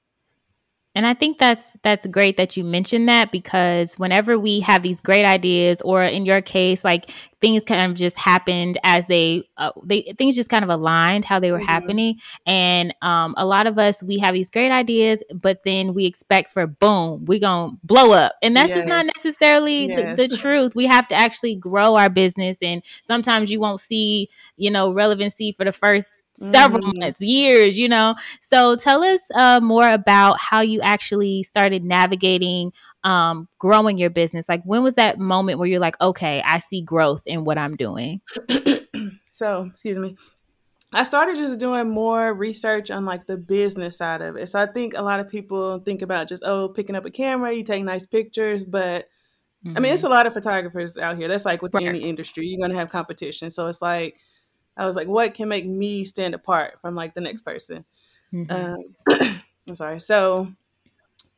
[0.98, 5.00] and I think that's that's great that you mentioned that because whenever we have these
[5.00, 9.70] great ideas, or in your case, like things kind of just happened as they uh,
[9.84, 11.68] they things just kind of aligned how they were mm-hmm.
[11.68, 16.04] happening, and um, a lot of us we have these great ideas, but then we
[16.04, 18.78] expect for boom we're gonna blow up, and that's yes.
[18.78, 20.16] just not necessarily yes.
[20.16, 20.74] the, the truth.
[20.74, 25.54] We have to actually grow our business, and sometimes you won't see you know relevancy
[25.56, 26.98] for the first several mm-hmm.
[27.01, 28.14] months, years, you know.
[28.40, 32.72] So tell us uh, more about how you actually started navigating
[33.05, 34.48] um, growing your business.
[34.48, 37.77] Like, when was that moment where you're like, okay, I see growth in what I'm
[37.77, 38.20] doing?
[39.35, 40.16] so, excuse me.
[40.92, 44.48] I started just doing more research on like the business side of it.
[44.48, 47.53] So I think a lot of people think about just oh picking up a camera,
[47.53, 49.07] you take nice pictures, but
[49.64, 49.77] mm-hmm.
[49.77, 50.12] I mean it's mm-hmm.
[50.12, 51.29] a lot of photographers out here.
[51.29, 51.88] That's like within right.
[51.94, 53.51] any industry, you're gonna have competition.
[53.51, 54.16] So it's like
[54.78, 57.84] I was like, what can make me stand apart from like the next person?
[58.32, 58.50] Mm-hmm.
[59.10, 60.00] Um, I'm sorry.
[60.00, 60.48] So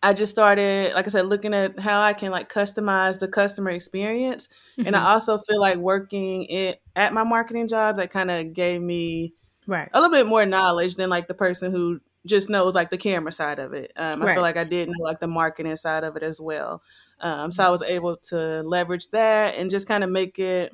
[0.02, 3.70] I just started, like I said, looking at how I can like customize the customer
[3.70, 4.48] experience.
[4.78, 4.86] Mm-hmm.
[4.86, 5.08] And I mm-hmm.
[5.08, 9.34] also feel like working it at my marketing job that kind of gave me
[9.66, 9.88] right.
[9.92, 13.32] a little bit more knowledge than like the person who just knows like the camera
[13.32, 13.92] side of it.
[13.96, 14.34] Um, I right.
[14.34, 16.82] feel like I did know like the marketing side of it as well.
[17.20, 20.72] Um, so I was able to leverage that and just kind of make it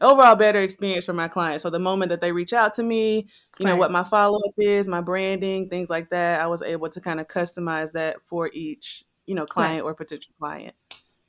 [0.00, 1.62] overall better experience for my clients.
[1.62, 3.28] So the moment that they reach out to me,
[3.58, 3.72] you right.
[3.72, 7.00] know what my follow up is, my branding, things like that, I was able to
[7.00, 9.90] kind of customize that for each, you know, client right.
[9.90, 10.74] or potential client.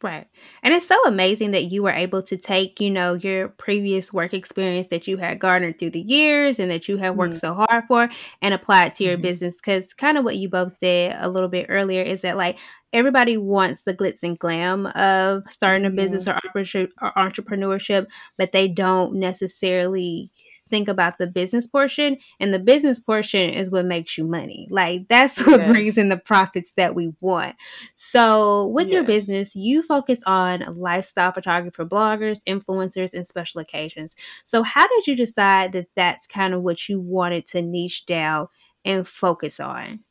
[0.04, 0.28] Right.
[0.62, 4.32] And it's so amazing that you were able to take, you know, your previous work
[4.32, 7.40] experience that you had garnered through the years and that you have worked mm-hmm.
[7.40, 8.08] so hard for
[8.40, 9.24] and apply it to your mm-hmm.
[9.24, 9.56] business.
[9.56, 12.60] Because kind of what you both said a little bit earlier is that, like,
[12.94, 17.06] everybody wants the glitz and glam of starting a business mm-hmm.
[17.06, 20.32] or, entrepreneurship, but they don't necessarily
[20.70, 25.08] think about the business portion and the business portion is what makes you money like
[25.08, 25.72] that's what yes.
[25.72, 27.56] brings in the profits that we want
[27.94, 28.94] so with yes.
[28.94, 35.08] your business you focus on lifestyle photographer bloggers influencers and special occasions so how did
[35.08, 38.48] you decide that that's kind of what you wanted to niche down
[38.84, 40.02] and focus on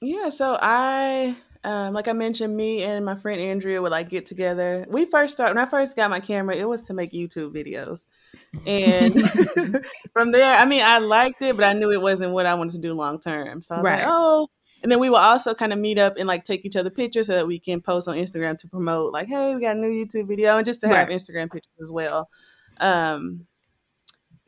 [0.00, 4.26] yeah so i um, like I mentioned, me and my friend Andrea would like get
[4.26, 4.84] together.
[4.88, 8.06] We first started when I first got my camera, it was to make YouTube videos.
[8.66, 9.18] And
[10.12, 12.74] from there, I mean, I liked it, but I knew it wasn't what I wanted
[12.74, 13.62] to do long term.
[13.62, 13.98] So I was right.
[14.00, 14.48] like, oh,
[14.82, 17.28] and then we will also kind of meet up and like take each other pictures
[17.28, 19.88] so that we can post on Instagram to promote, like, hey, we got a new
[19.88, 21.16] YouTube video, and just to have right.
[21.16, 22.28] Instagram pictures as well.
[22.78, 23.46] Um,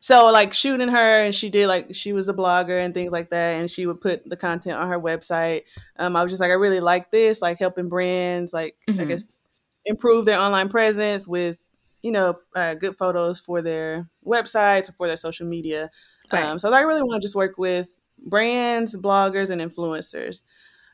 [0.07, 3.29] so like shooting her and she did like she was a blogger and things like
[3.31, 5.63] that and she would put the content on her website
[5.99, 9.01] um i was just like i really like this like helping brands like mm-hmm.
[9.01, 9.41] i guess
[9.85, 11.59] improve their online presence with
[12.03, 15.91] you know uh, good photos for their websites or for their social media
[16.33, 16.45] right.
[16.45, 17.89] um so i really want to just work with
[18.27, 20.45] brands bloggers and influencers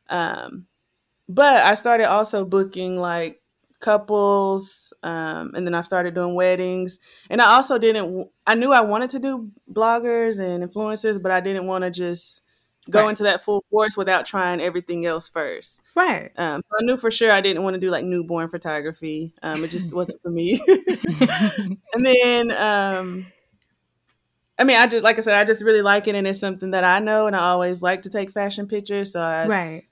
[0.09, 0.65] um
[1.29, 3.42] but i started also booking like
[3.83, 6.99] couples um, and then i started doing weddings.
[7.29, 11.41] And i also didn't i knew i wanted to do bloggers and influencers but i
[11.41, 12.43] didn't want to just
[12.91, 13.11] go right.
[13.11, 15.81] into that full force without trying everything else first.
[15.95, 16.33] Right.
[16.37, 19.35] Um, so i knew for sure i didn't want to do like newborn photography.
[19.43, 20.63] Um, it just wasn't for me.
[21.95, 23.27] And then um,
[24.59, 26.71] I mean, I just like I said, I just really like it, and it's something
[26.71, 29.13] that I know, and I always like to take fashion pictures.
[29.13, 29.85] So I, right,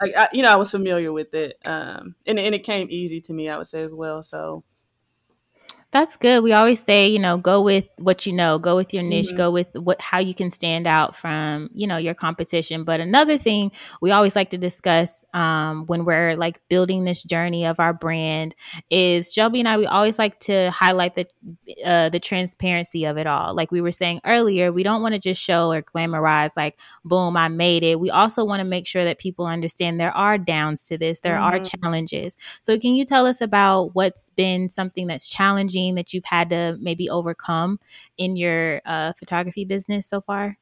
[0.00, 3.20] like I, you know, I was familiar with it, um, and and it came easy
[3.22, 4.22] to me, I would say as well.
[4.22, 4.64] So
[5.94, 6.42] that's good.
[6.42, 9.36] We always say, you know, go with what you know, go with your niche, mm-hmm.
[9.36, 12.82] go with what how you can stand out from, you know, your competition.
[12.82, 17.64] But another thing we always like to discuss um, when we're like building this journey
[17.64, 18.56] of our brand
[18.90, 19.76] is Shelby and I.
[19.76, 21.28] We always like to highlight the
[21.84, 23.54] uh, the transparency of it all.
[23.54, 27.36] Like we were saying earlier, we don't want to just show or glamorize like, boom,
[27.36, 28.00] I made it.
[28.00, 31.36] We also want to make sure that people understand there are downs to this, there
[31.36, 31.54] mm-hmm.
[31.54, 32.36] are challenges.
[32.62, 35.83] So, can you tell us about what's been something that's challenging?
[35.92, 37.78] That you've had to maybe overcome
[38.16, 40.56] in your uh, photography business so far?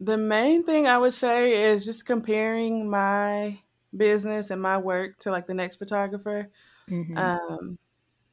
[0.00, 3.58] The main thing I would say is just comparing my
[3.96, 6.50] business and my work to like the next photographer.
[6.88, 7.16] Mm-hmm.
[7.16, 7.78] Um,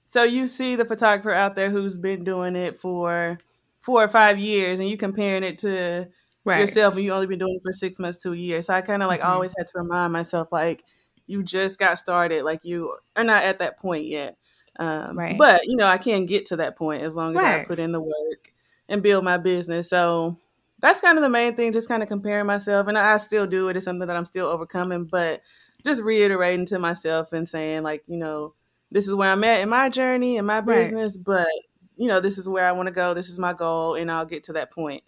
[0.05, 3.39] so you see the photographer out there who's been doing it for
[3.81, 6.07] four or five years, and you comparing it to
[6.43, 6.59] right.
[6.59, 8.61] yourself, and you only been doing it for six months to a year.
[8.61, 9.31] So I kind of like mm-hmm.
[9.31, 10.83] always had to remind myself, like,
[11.29, 14.37] you just got started, like you are not at that point yet.
[14.79, 15.37] Um, Right.
[15.37, 17.91] But you know, I can get to that point as long as I put in
[17.91, 18.53] the work
[18.89, 19.89] and build my business.
[19.89, 20.39] So
[20.79, 23.69] that's kind of the main thing, just kind of comparing myself, and I still do
[23.69, 23.75] it.
[23.75, 25.41] It's something that I'm still overcoming, but
[25.83, 28.53] just reiterating to myself and saying like, you know,
[28.91, 30.91] this is where I'm at in my journey in my Right.
[30.91, 31.47] business, but
[31.95, 33.13] you know, this is where I want to go.
[33.13, 35.03] This is my goal, and I'll get to that point.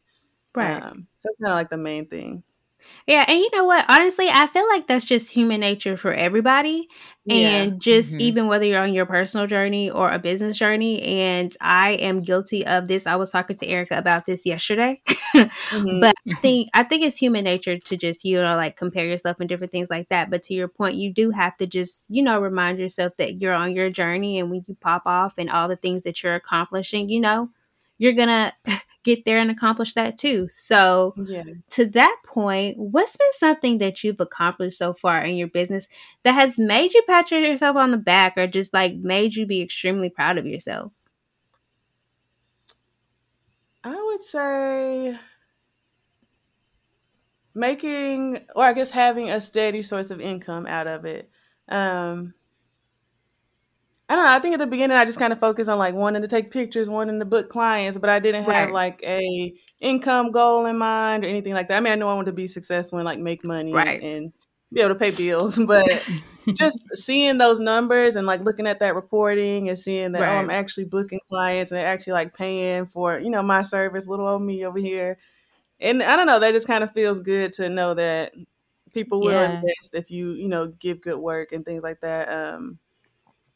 [0.55, 0.83] Right.
[0.83, 2.43] Um, so that's kind of like the main thing.
[3.07, 3.85] Yeah, and you know what?
[3.89, 6.87] Honestly, I feel like that's just human nature for everybody.
[7.29, 8.19] And just Mhm.
[8.19, 12.65] even whether you're on your personal journey or a business journey, and I am guilty
[12.65, 13.05] of this.
[13.05, 15.01] I was talking to Erica about this yesterday.
[15.71, 16.01] Mhm.
[16.01, 19.37] but I think I think it's human nature to just you know like compare yourself
[19.39, 20.29] and different things like that.
[20.31, 23.53] But to your point, you do have to just you know remind yourself that you're
[23.53, 27.09] on your journey, and when you pop off and all the things that you're accomplishing,
[27.09, 27.49] you know,
[27.97, 28.53] you're gonna
[29.15, 30.47] get there and accomplish that too.
[30.49, 31.43] So yeah.
[31.71, 35.87] to that point, what's been something that you've accomplished so far in your business
[36.23, 39.61] that has made you pat yourself on the back or just like made you be
[39.61, 40.91] extremely proud of yourself?
[43.83, 45.17] I would say
[47.55, 51.29] making, or I guess having a steady source of income out of it.
[51.67, 52.33] Um,
[54.09, 54.33] I don't know.
[54.33, 56.49] I think at the beginning I just kind of focused on like wanting to take
[56.51, 58.71] pictures, wanting to book clients, but I didn't have Right.
[58.71, 61.77] like a income goal in mind or anything like that.
[61.77, 64.01] I mean, I know I wanted to be successful and like make money Right.
[64.01, 64.33] and
[64.73, 65.85] be able to pay bills, but
[66.57, 70.49] just seeing those numbers and like looking at that reporting and seeing that oh I'm
[70.49, 74.41] actually booking clients and they're actually like paying for you know my service, little old
[74.41, 75.19] me over here,
[75.79, 78.33] and I don't know that just kind of feels good to know that
[78.93, 79.41] people will Yeah.
[79.41, 82.29] invest if you you know give good work and things like that.
[82.31, 82.79] Um,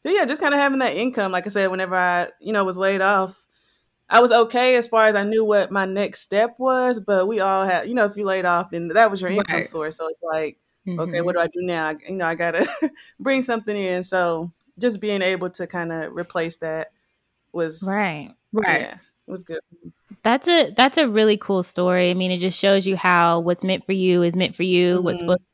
[0.04, 1.32] but yeah, just kind of having that income.
[1.32, 3.44] Like I said, whenever I you know was laid off,
[4.08, 7.00] I was okay as far as I knew what my next step was.
[7.00, 9.56] But we all had you know if you laid off, then that was your income
[9.56, 9.66] Right.
[9.66, 9.96] source.
[9.96, 11.24] So it's like okay, Mhm.
[11.24, 11.88] what do I do now?
[11.88, 12.68] I, you know, I gotta
[13.18, 14.04] bring something in.
[14.04, 16.92] So just being able to kind of replace that
[17.52, 18.34] was Right.
[18.52, 18.80] Right.
[18.80, 18.94] Yeah,
[19.26, 19.60] it was good.
[20.22, 22.10] That's a that's a really cool story.
[22.10, 25.00] I mean, it just shows you how what's meant for you is meant for you.
[25.00, 25.20] What's Mhm.
[25.20, 25.53] supposed to be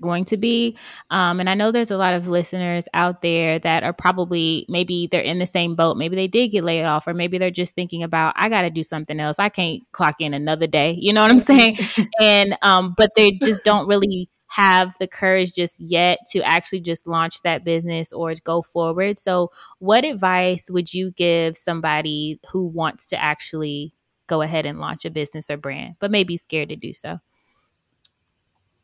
[0.00, 0.76] going to be.
[1.10, 5.08] Um, and I know there's a lot of listeners out there that are probably maybe
[5.10, 5.96] they're in the same boat.
[5.96, 8.70] Maybe they did get laid off, or maybe they're just thinking about I got to
[8.70, 9.36] do something else.
[9.38, 10.92] I can't clock in another day.
[10.98, 11.78] You know what I'm saying?
[12.20, 17.06] and um, but they just don't really have the courage just yet to actually just
[17.06, 19.18] launch that business or go forward.
[19.18, 23.92] So, what advice would you give somebody who wants to actually
[24.26, 27.18] go ahead and launch a business or brand, but maybe scared to do so?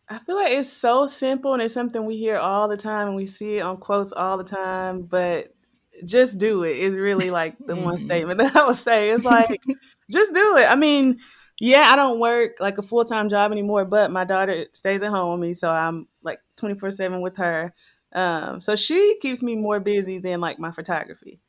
[0.08, 3.16] I feel like it's so simple and it's something we hear all the time and
[3.16, 5.54] we see it on quotes all the time, but
[6.04, 7.98] just do it is really like the one Mhm.
[7.98, 9.10] statement that I would say.
[9.10, 9.48] It's like
[10.10, 10.70] just do it.
[10.70, 11.20] I mean,
[11.60, 15.10] yeah, I don't work like a full time job anymore, but my daughter stays at
[15.10, 17.72] home with me, so I'm like 24 7 with her.
[18.12, 21.40] Um, so she keeps me more busy than like my photography.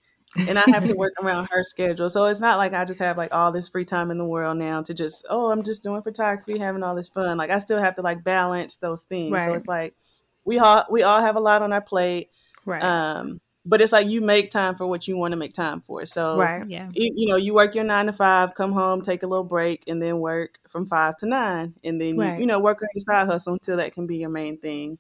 [0.48, 2.10] And I have to work around her schedule.
[2.10, 4.58] So it's not like I just have like all this free time in the world
[4.58, 7.38] now to just, oh, I'm just doing photography, having all this fun.
[7.38, 9.44] Like I still have to like balance those things.
[9.44, 9.96] So it's like
[10.44, 12.30] we all we all have a lot on our plate.
[12.66, 12.84] Right.
[12.84, 16.06] Um, but it's like you make time for what you want to make time for.
[16.06, 16.68] So right.
[16.68, 16.90] Yeah.
[16.94, 19.84] you, you know, you work your nine to five, come home, take a little break,
[19.88, 22.36] and then work from five to nine, and then Right.
[22.36, 25.00] you, you know work on your side hustle until that can be your main thing.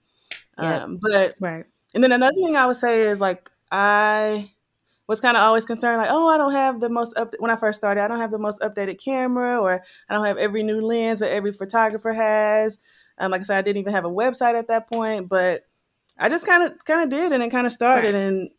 [0.60, 0.82] Yep.
[0.82, 1.66] Um, but Right.
[1.94, 4.50] and then another thing I would say is like I
[5.08, 7.56] was kind of always concerned, like, oh, I don't have the most up when I
[7.56, 10.82] first started, I don't have the most updated camera, or I don't have every new
[10.82, 12.80] lens that every photographer has.
[13.18, 15.66] Um, like I said, I didn't even have a website at that point, but
[16.18, 18.24] I just kind of kind of did, and it kind of started, Right.
[18.24, 18.50] and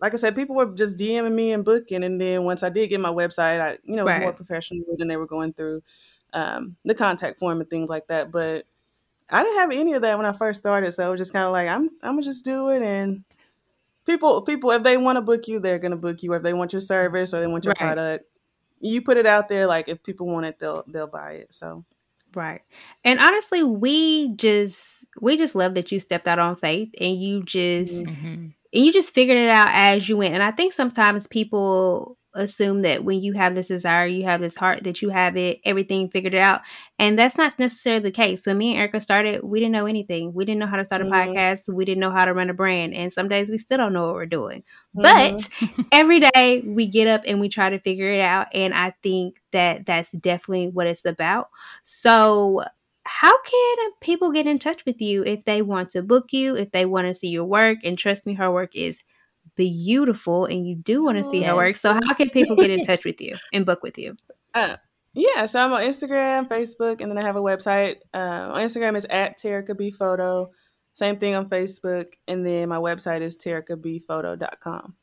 [0.00, 2.88] like I said, people were just DMing me and booking, and then once I did
[2.88, 5.82] get my website, I you know it was more professional than they were going through
[6.32, 8.66] um, the contact form and things like that, but.
[9.30, 11.46] I didn't have any of that when I first started, so it was just kind
[11.46, 13.24] of like I'm I'm gonna just do it, and
[14.04, 16.32] people people if they want to book you, they're gonna book you.
[16.32, 17.94] Or if they want your service or they want your Right.
[17.94, 18.24] product,
[18.80, 19.66] you put it out there.
[19.66, 21.54] Like if people want it, they'll they'll buy it.
[21.54, 21.84] So
[22.34, 22.62] Right.
[23.04, 27.42] And honestly, we just we just love that you stepped out on faith and you
[27.42, 28.16] just Mhm.
[28.20, 30.34] hmm and you just figured it out as you went.
[30.34, 34.56] And I think sometimes people assume that when you have this desire, you have this
[34.56, 36.60] heart, that you have it, everything figured out.
[36.98, 38.44] And that's not necessarily the case.
[38.46, 40.34] When me and Erica started, we didn't know anything.
[40.34, 41.12] We didn't know how to start a Mhm.
[41.12, 41.72] podcast.
[41.72, 42.94] We didn't know how to run a brand.
[42.94, 44.62] And some days we still don't know what we're doing.
[44.96, 45.02] Mhm.
[45.02, 45.48] But
[45.92, 48.48] every day we get up and we try to figure it out.
[48.52, 51.48] And I think that that's definitely what it's about.
[51.84, 52.64] So,
[53.06, 56.70] how can people get in touch with you if they want to book you, if
[56.72, 57.78] they want to see your work?
[57.84, 58.98] And trust me, her work is
[59.56, 61.68] beautiful and you do want to see her work.
[61.68, 61.80] Yes.
[61.80, 64.16] So, how can people get in touch with you and book with you?
[64.54, 64.76] Uh,
[65.14, 67.96] yeah, so I'm on Instagram, Facebook, and then I have a website.
[68.12, 70.50] Uh, on Instagram is at Terica B Photo.
[70.94, 72.06] Same thing on Facebook.
[72.26, 74.94] And then my website is tericabphoto.com.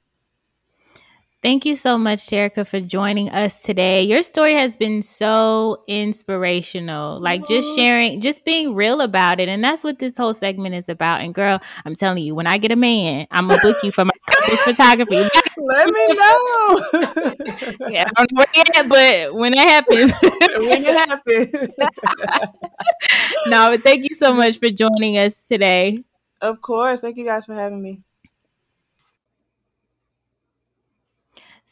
[1.43, 4.03] Thank you so much, Terica, for joining us today.
[4.03, 7.19] Your story has been so inspirational.
[7.19, 9.49] Like just sharing, just being real about it.
[9.49, 11.21] And that's what this whole segment is about.
[11.21, 14.05] And girl, I'm telling you, when I get a man, I'm gonna book you for
[14.05, 15.15] my couples photography.
[15.57, 16.85] Let me know.
[17.89, 20.13] yeah, I don't know yet, but when it happens.
[20.21, 21.75] when it happens.
[23.47, 26.03] no, but thank you so much for joining us today.
[26.39, 26.99] Of course.
[26.99, 28.03] Thank you guys for having me.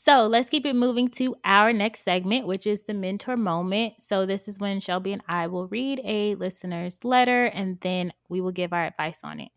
[0.09, 4.01] So let's keep it moving to our next segment, which is the mentor moment.
[4.01, 8.41] So, this is when Shelby and I will read a listener's letter and then we
[8.41, 9.49] will give our advice on it.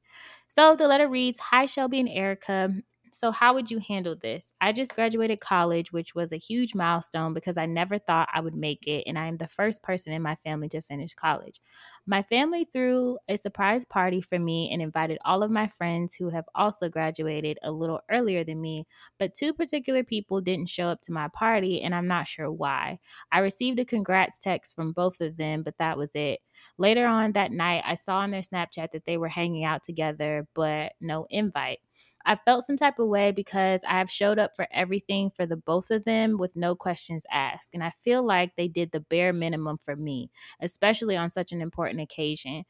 [0.49, 2.71] So, the letter reads Hi, Shelby and Erica.
[3.15, 4.53] So, how would you handle this?
[4.61, 8.55] I just graduated college, which was a huge milestone because I never thought I would
[8.55, 11.61] make it, and I am the first person in my family to finish college.
[12.07, 16.31] My family threw a surprise party for me and invited all of my friends who
[16.31, 18.87] have also graduated a little earlier than me,
[19.19, 22.99] but two particular people didn't show up to my party, and I'm not sure why.
[23.31, 26.41] I received a congrats text from both of them, but that was it.
[26.79, 30.47] Later on that night, I saw on their Snapchat that they were hanging out together,
[30.55, 31.81] but no invite.
[32.25, 35.57] I felt some type of way because I have showed up for everything for the
[35.57, 37.71] both of them with no questions asked.
[37.75, 41.61] And I feel like they did the bare minimum for me, especially on such an
[41.61, 42.65] important occasion.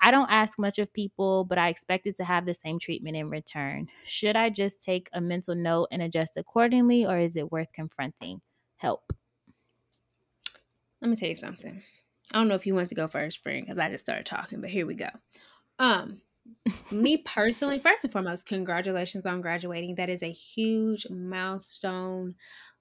[0.00, 3.30] I don't ask much of people, but I expected to have the same treatment in
[3.30, 3.88] return.
[4.04, 8.40] Should I just take a mental note and adjust accordingly, or is it worth confronting?
[8.76, 9.12] Help.
[11.00, 11.82] Let me tell you something.
[12.32, 14.60] I don't know if you want to go first, friend, because I just started talking,
[14.60, 15.08] but here we go.
[15.78, 16.20] Um,
[16.90, 19.94] me personally, first and foremost, congratulations on graduating.
[19.94, 22.34] That is a huge milestone.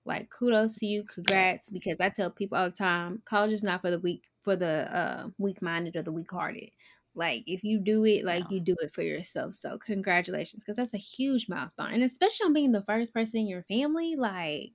[0.06, 1.70] Like kudos to you, congrats.
[1.70, 4.96] Because I tell people all the time, college is not for the weak for the
[4.96, 6.70] uh, weak minded or the weak hearted.
[7.16, 9.56] Like if you do it, like you do it for yourself.
[9.56, 13.48] So congratulations, because that's a huge milestone, and especially on being the first person in
[13.48, 14.72] your family, like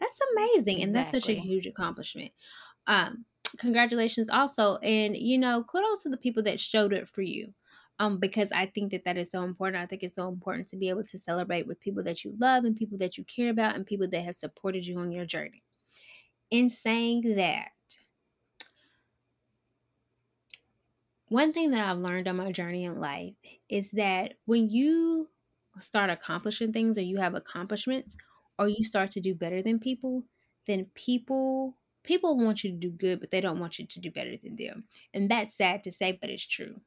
[0.00, 2.32] that's amazing, and that's such a huge accomplishment.
[2.86, 3.26] Um,
[3.58, 7.52] congratulations also, and you know, kudos to the people that showed it for you
[7.98, 9.82] um, because I think that that is so important.
[9.82, 12.64] I think it's so important to be able to celebrate with people that you love
[12.64, 15.62] and people that you care about and people that have supported you on your journey.
[16.50, 17.70] In saying that,
[21.28, 23.34] one thing that I've learned on my journey in life
[23.68, 25.28] is that when you
[25.80, 28.16] start accomplishing things or you have accomplishments
[28.58, 30.24] or you start to do better than people,
[30.66, 34.10] then people people want you to do good, but they don't want you to do
[34.10, 34.84] better than them.
[35.14, 36.80] And that's sad to say, but it's true.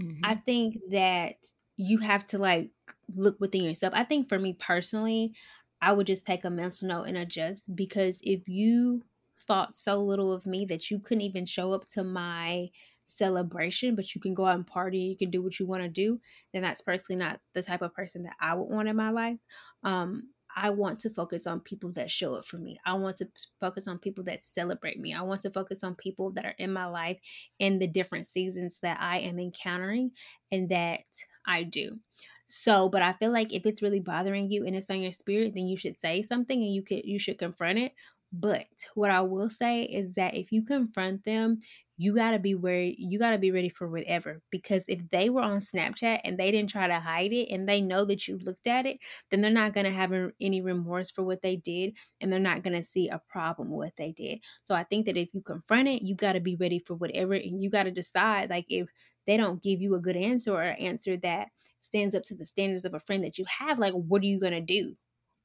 [0.00, 0.24] Mm-hmm.
[0.24, 1.36] I think that
[1.76, 2.72] you have to like
[3.14, 3.94] look within yourself.
[3.94, 5.34] I think for me personally,
[5.80, 9.02] I would just take a mental note and adjust because if you
[9.46, 12.68] thought so little of me that you couldn't even show up to my
[13.06, 15.88] celebration, but you can go out and party, you can do what you want to
[15.88, 16.20] do,
[16.52, 19.38] then that's personally not the type of person that I would want in my life.
[19.82, 22.78] Um, I want to focus on people that show up for me.
[22.84, 23.28] I want to
[23.60, 25.14] focus on people that celebrate me.
[25.14, 27.20] I want to focus on people that are in my life
[27.58, 30.12] in the different seasons that I am encountering
[30.50, 31.04] and that
[31.46, 31.98] I do.
[32.46, 35.54] So, but I feel like if it's really bothering you and it's on your spirit,
[35.54, 37.92] then you should say something and you could you should confront it.
[38.32, 41.60] But what I will say is that if you confront them,
[42.00, 45.28] you got to be where you got to be ready for whatever because if they
[45.28, 48.38] were on Snapchat and they didn't try to hide it and they know that you
[48.38, 48.98] looked at it
[49.30, 52.84] then they're not to have any remorse for what they did and they're not to
[52.84, 54.38] see a problem with what they did.
[54.64, 57.34] So i think that if you confront it you got to be ready for whatever
[57.34, 58.88] and you got to decide like if
[59.26, 61.48] they don't give you a good answer or an answer that
[61.80, 64.38] stands up to the standards of a friend that you have like what are you
[64.52, 64.96] to do?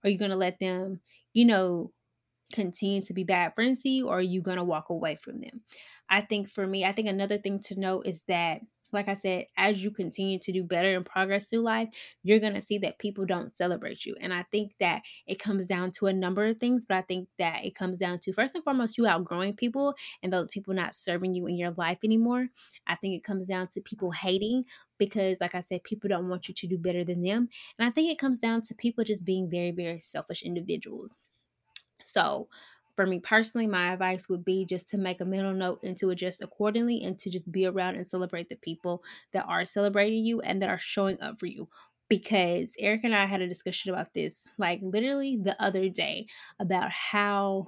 [0.03, 1.01] Are you to let them
[1.33, 1.91] you know
[2.53, 5.39] continue to be bad friends to you or are you going to walk away from
[5.39, 5.61] them
[6.09, 8.61] i think for me i think another thing to note is that
[8.95, 11.89] like I said, as you continue to do better and progress through life,
[12.23, 14.15] you're going to see that people don't celebrate you.
[14.19, 17.27] And I think that it comes down to a number of things, but I think
[17.37, 19.93] that it comes down to first and foremost, you outgrowing people
[20.23, 22.47] and those people not serving you in your life anymore.
[22.87, 24.65] I think it comes down to people hating
[24.97, 27.49] because, like I said, people don't want you to do better than them.
[27.77, 31.11] And I think it comes down to people just being very, very selfish individuals.
[32.05, 32.49] So,
[32.95, 36.11] for me personally, my advice would be just to make a mental note and to
[36.11, 39.03] adjust accordingly and to just be around and celebrate the people
[39.33, 41.67] that are celebrating you and that are showing up for you.
[42.07, 46.27] Because Erica and I had a discussion about this, like literally the other day,
[46.59, 47.67] about how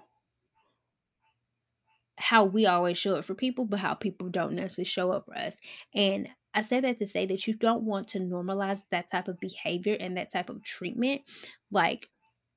[2.17, 5.37] how we always show up for people, but how people don't necessarily show up for
[5.37, 5.55] us.
[5.93, 9.39] And I say that to say that you don't want to normalize that type of
[9.39, 11.21] behavior and that type of treatment.
[11.71, 12.09] Like,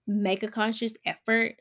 [0.07, 1.57] make a conscious effort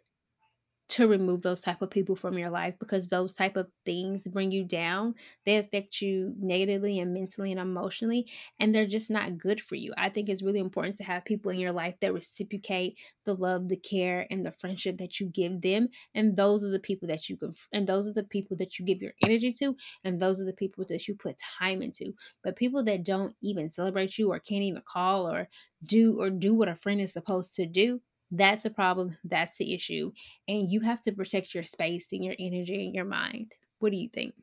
[0.90, 4.52] to remove those type of people from your life because those type of things bring
[4.52, 5.14] you down
[5.46, 8.28] they affect you negatively and mentally and emotionally
[8.60, 9.94] and they're just not good for you.
[9.98, 13.68] I think it's really important to have people in your life that reciprocate the love
[13.68, 17.30] the care and the friendship that you give them and those are the people that
[17.30, 20.42] you can and those are the people that you give your energy to and those
[20.42, 22.14] are the people that you put time into.
[22.44, 25.50] But people that don't even celebrate you or can't even call or
[25.84, 28.02] do or do what a friend is supposed to do
[28.32, 29.18] that's a problem.
[29.24, 30.12] That's the issue.
[30.48, 33.54] And you have to protect your space and your energy and your mind.
[33.80, 34.36] What do you think?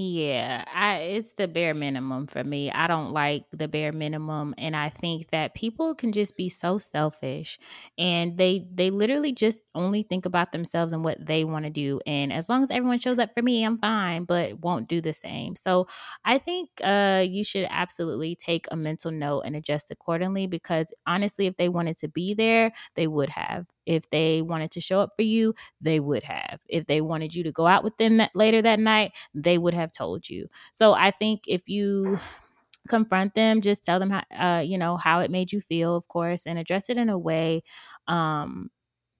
[0.00, 2.70] Yeah, I it's the bare minimum for me.
[2.70, 6.78] I don't like the bare minimum and I think that people can just be so
[6.78, 7.58] selfish
[7.96, 12.00] and they they literally just only think about themselves and what they want to do
[12.06, 15.12] and as long as everyone shows up for me, I'm fine, but won't do the
[15.14, 15.56] same.
[15.56, 15.88] So,
[16.24, 21.46] I think uh you should absolutely take a mental note and adjust accordingly because honestly,
[21.46, 23.66] if they wanted to be there, they would have.
[23.88, 26.60] If they wanted to show up for you, they would have.
[26.68, 29.74] If they wanted you to go out with them that later that night, they would
[29.74, 30.48] have told you.
[30.72, 32.18] So I think if you
[32.88, 36.08] confront them just tell them how uh, you know how it made you feel of
[36.08, 37.62] course and address it in a way
[38.06, 38.70] um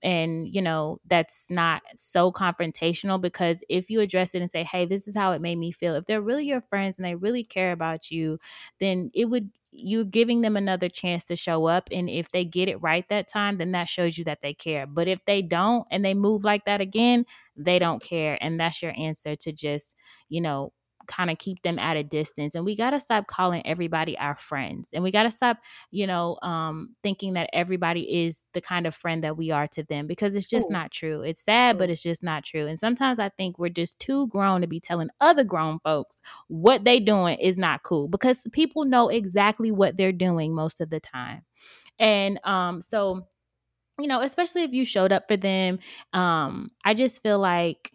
[0.02, 4.86] and you know that's not so confrontational because if you address it and say hey
[4.86, 7.44] this is how it made me feel if they're really your friends and they really
[7.44, 8.38] care about you
[8.78, 12.68] then it would you're giving them another chance to show up and if they get
[12.68, 14.86] it right that time then that shows you that they care.
[14.86, 17.24] But if they don't and they move like that again
[17.56, 19.94] they don't care and that's your answer to just
[20.28, 20.72] you know
[21.08, 24.36] kind of keep them at a distance and we got to stop calling everybody our
[24.36, 25.58] friends and we got to stop
[25.90, 29.82] you know um thinking that everybody is the kind of friend that we are to
[29.84, 30.72] them because it's just Ooh.
[30.72, 31.78] not true it's sad Ooh.
[31.80, 34.78] but it's just not true and sometimes i think we're just too grown to be
[34.78, 39.96] telling other grown folks what they doing is not cool because people know exactly what
[39.96, 41.42] they're doing most of the time
[41.98, 43.26] and um so
[43.98, 45.78] you know especially if you showed up for them
[46.12, 47.92] um i just feel like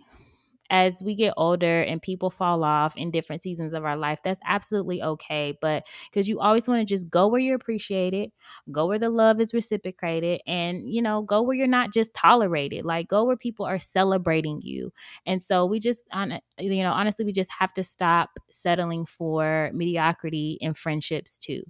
[0.74, 4.41] as we get older and people fall off in different seasons of our life, that's
[4.45, 5.55] absolutely okay.
[5.61, 8.32] But because you always want to just go where you're appreciated,
[8.71, 12.86] go where the love is reciprocated, and, you know, go where you're not just tolerated,
[12.86, 14.91] like go where people are celebrating you.
[15.28, 19.69] And so we just, on, you know, honestly, we just have to stop settling for
[19.74, 21.63] mediocrity in friendships too.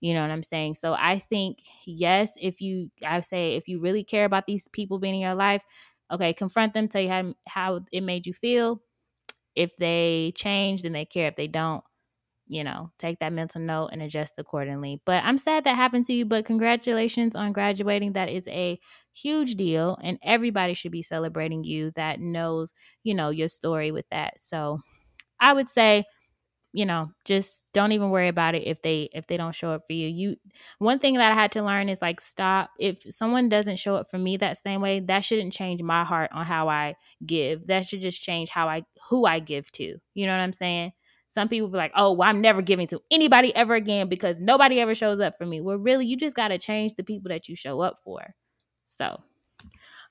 [0.00, 0.74] You know what I'm saying?
[0.74, 4.98] So I think, yes, if you, I say, if you really care about these people
[4.98, 5.62] being in your life,
[6.10, 8.82] okay, confront them, tell you how, how it made you feel.
[9.54, 11.28] If they change, then they care.
[11.28, 11.82] If they don't,
[12.48, 15.02] you know, take that mental note and adjust accordingly.
[15.06, 18.14] But I'm sad that happened to you, but congratulations on graduating.
[18.14, 18.80] That is a
[19.12, 19.98] huge deal.
[20.02, 22.72] And everybody should be celebrating you that knows,
[23.04, 24.40] you know, your story with that.
[24.40, 24.80] So
[25.40, 26.04] I would say
[26.72, 29.82] you know just don't even worry about it if they if they don't show up
[29.86, 30.08] for you.
[30.08, 30.36] You
[30.78, 34.10] one thing that i had to learn is like stop if someone doesn't show up
[34.10, 36.94] for me that same way that shouldn't change my heart on how i
[37.26, 37.66] give.
[37.66, 40.92] That should just change how i who i give to you know what i'm saying?
[41.28, 44.80] Some people be like oh well, i'm never giving to anybody ever again because nobody
[44.80, 45.60] ever shows up for me.
[45.60, 48.34] Well really you just got to change the people that you show up for.
[48.86, 49.20] So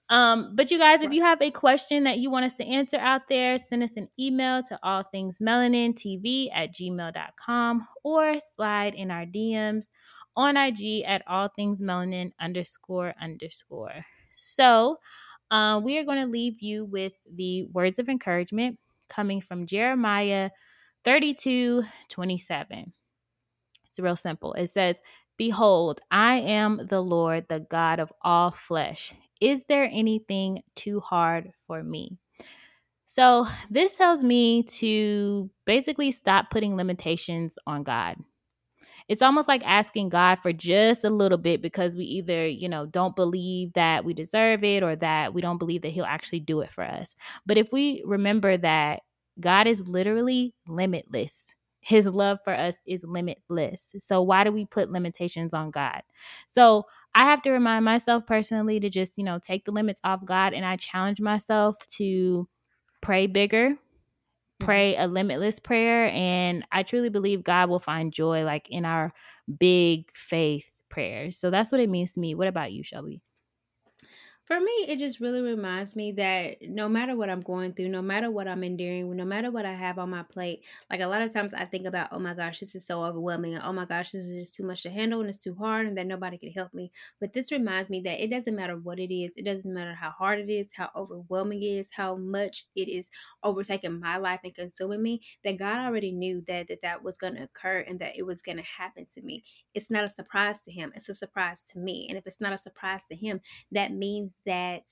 [0.09, 2.97] um, but you guys, if you have a question that you want us to answer
[2.97, 8.95] out there, send us an email to all things melanin tv at gmail.com or slide
[8.95, 9.87] in our DMs
[10.35, 14.05] on IG at all things melanin underscore underscore.
[14.31, 14.97] So
[15.51, 18.79] uh, we are going to leave you with the words of encouragement
[19.09, 20.49] coming from Jeremiah
[21.03, 22.93] 32 27.
[23.89, 24.53] It's real simple.
[24.53, 24.97] It says,
[25.37, 29.13] Behold, I am the Lord, the God of all flesh.
[29.39, 32.17] Is there anything too hard for me?
[33.05, 38.17] So, this tells me to basically stop putting limitations on God.
[39.07, 42.85] It's almost like asking God for just a little bit because we either, you know,
[42.85, 46.61] don't believe that we deserve it or that we don't believe that He'll actually do
[46.61, 47.15] it for us.
[47.47, 49.01] But if we remember that
[49.39, 51.47] God is literally limitless,
[51.89, 53.95] his love for us is limitless.
[53.97, 56.03] So why do we put limitations on God?
[56.45, 56.85] So
[57.15, 60.53] I have to remind myself personally to just, you know, take the limits off God
[60.53, 62.47] and I challenge myself to
[63.01, 64.65] pray bigger, mm-hmm.
[64.65, 69.11] pray a limitless prayer and I truly believe God will find joy like in our
[69.57, 71.39] big faith prayers.
[71.39, 72.35] So that's what it means to me.
[72.35, 73.23] What about you, Shelby?
[74.49, 78.01] For me, it just really reminds me that no matter what I'm going through, no
[78.01, 81.21] matter what I'm enduring, no matter what I have on my plate, like a lot
[81.21, 83.53] of times I think about, oh my gosh, this is so overwhelming.
[83.53, 85.85] And, oh my gosh, this is just too much to handle and it's too hard
[85.85, 86.91] and that nobody can help me.
[87.19, 89.33] But this reminds me that it doesn't matter what it is.
[89.37, 93.07] It doesn't matter how hard it is, how overwhelming it is, how much it is
[93.43, 97.35] overtaking my life and consuming me, that God already knew that that, that was going
[97.35, 99.43] to occur and that it was going to happen to me.
[99.75, 100.91] It's not a surprise to him.
[100.95, 102.07] It's a surprise to me.
[102.09, 103.41] And if it's not a surprise to him,
[103.71, 104.83] that means that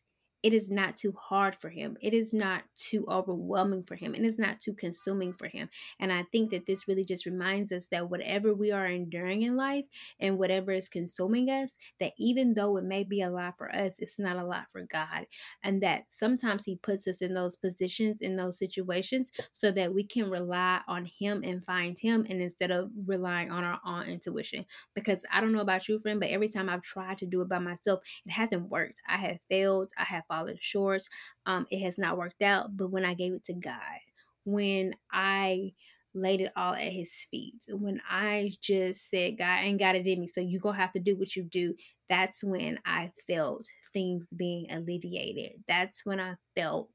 [0.44, 1.98] it is not too hard for him.
[2.02, 4.14] It is not too overwhelming for him.
[4.16, 5.70] It is not too consuming for him.
[6.00, 9.56] And I think that this really just reminds us that whatever we are enduring in
[9.56, 9.86] life
[10.20, 13.94] and whatever is consuming us, that even though it may be a lot for us,
[13.98, 15.26] it's not a lot for God.
[15.64, 20.04] And that sometimes He puts us in those positions, in those situations, so that we
[20.04, 24.66] can rely on Him and find Him, and instead of relying on our own intuition.
[24.94, 27.50] Because I don't know about you, friend, but every time I've tried to do it
[27.50, 29.02] by myself, it hasn't worked.
[29.08, 29.92] I have failed.
[29.98, 31.04] I have fallen short.
[31.46, 32.76] Um, it has not worked out.
[32.78, 34.00] But when I gave it to God,
[34.46, 35.74] when I
[36.14, 40.20] laid it all at his feet, when I just said, God, ain't got it in
[40.20, 41.76] me, so you gonna have to do what you do,
[42.10, 45.64] that's when I felt things being alleviated.
[45.68, 46.90] That's when I felt,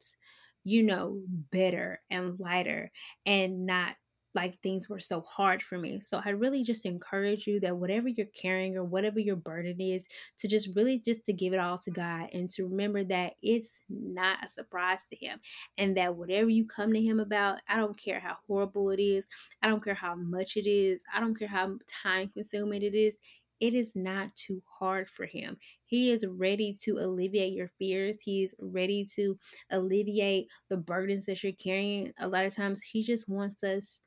[0.64, 1.20] you know,
[1.52, 2.90] better and lighter
[3.26, 3.94] and not
[4.34, 6.00] like things were so hard for me.
[6.00, 10.06] So I really just encourage you that whatever you're carrying or whatever your burden is,
[10.38, 13.72] to just really just to give it all to God and to remember that it's
[13.88, 15.40] not a surprise to him
[15.78, 19.26] and that whatever you come to him about, I don't care how horrible it is,
[19.62, 23.16] I don't care how much it is, I don't care how time consuming it is,
[23.60, 25.56] it is not too hard for him.
[25.84, 28.18] He is ready to alleviate your fears.
[28.20, 29.38] He's ready to
[29.70, 32.12] alleviate the burdens that you're carrying.
[32.18, 34.00] A lot of times, he just wants us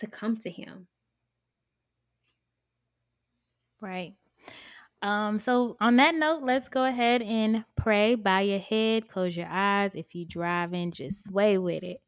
[0.00, 0.86] to come to him.
[3.80, 4.14] Right.
[5.02, 8.14] Um, so on that note, let's go ahead and pray.
[8.16, 9.94] Bow your head, close your eyes.
[9.94, 12.02] If you're driving, just sway with it.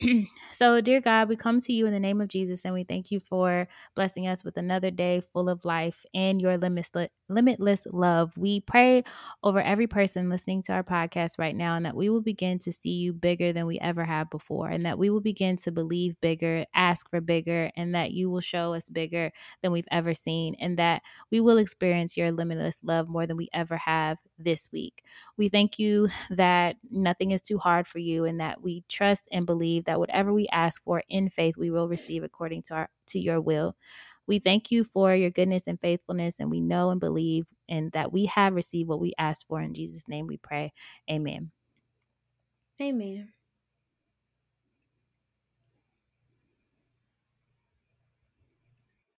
[0.52, 3.10] so, dear God, we come to you in the name of Jesus and we thank
[3.10, 8.36] you for blessing us with another day full of life and your limitless, limitless love.
[8.36, 9.04] We pray
[9.42, 12.72] over every person listening to our podcast right now and that we will begin to
[12.72, 16.20] see you bigger than we ever have before and that we will begin to believe
[16.20, 19.32] bigger, ask for bigger, and that you will show us bigger
[19.62, 23.48] than we've ever seen and that we will experience your limitless love more than we
[23.52, 25.02] ever have this week.
[25.36, 29.46] We thank you that nothing is too hard for you and that we trust and
[29.46, 33.18] believe that whatever we ask for in faith, we will receive according to our to
[33.18, 33.76] your will.
[34.26, 38.12] We thank you for your goodness and faithfulness, and we know and believe and that
[38.12, 39.60] we have received what we asked for.
[39.60, 40.72] In Jesus' name we pray.
[41.10, 41.50] Amen.
[42.80, 43.33] Amen.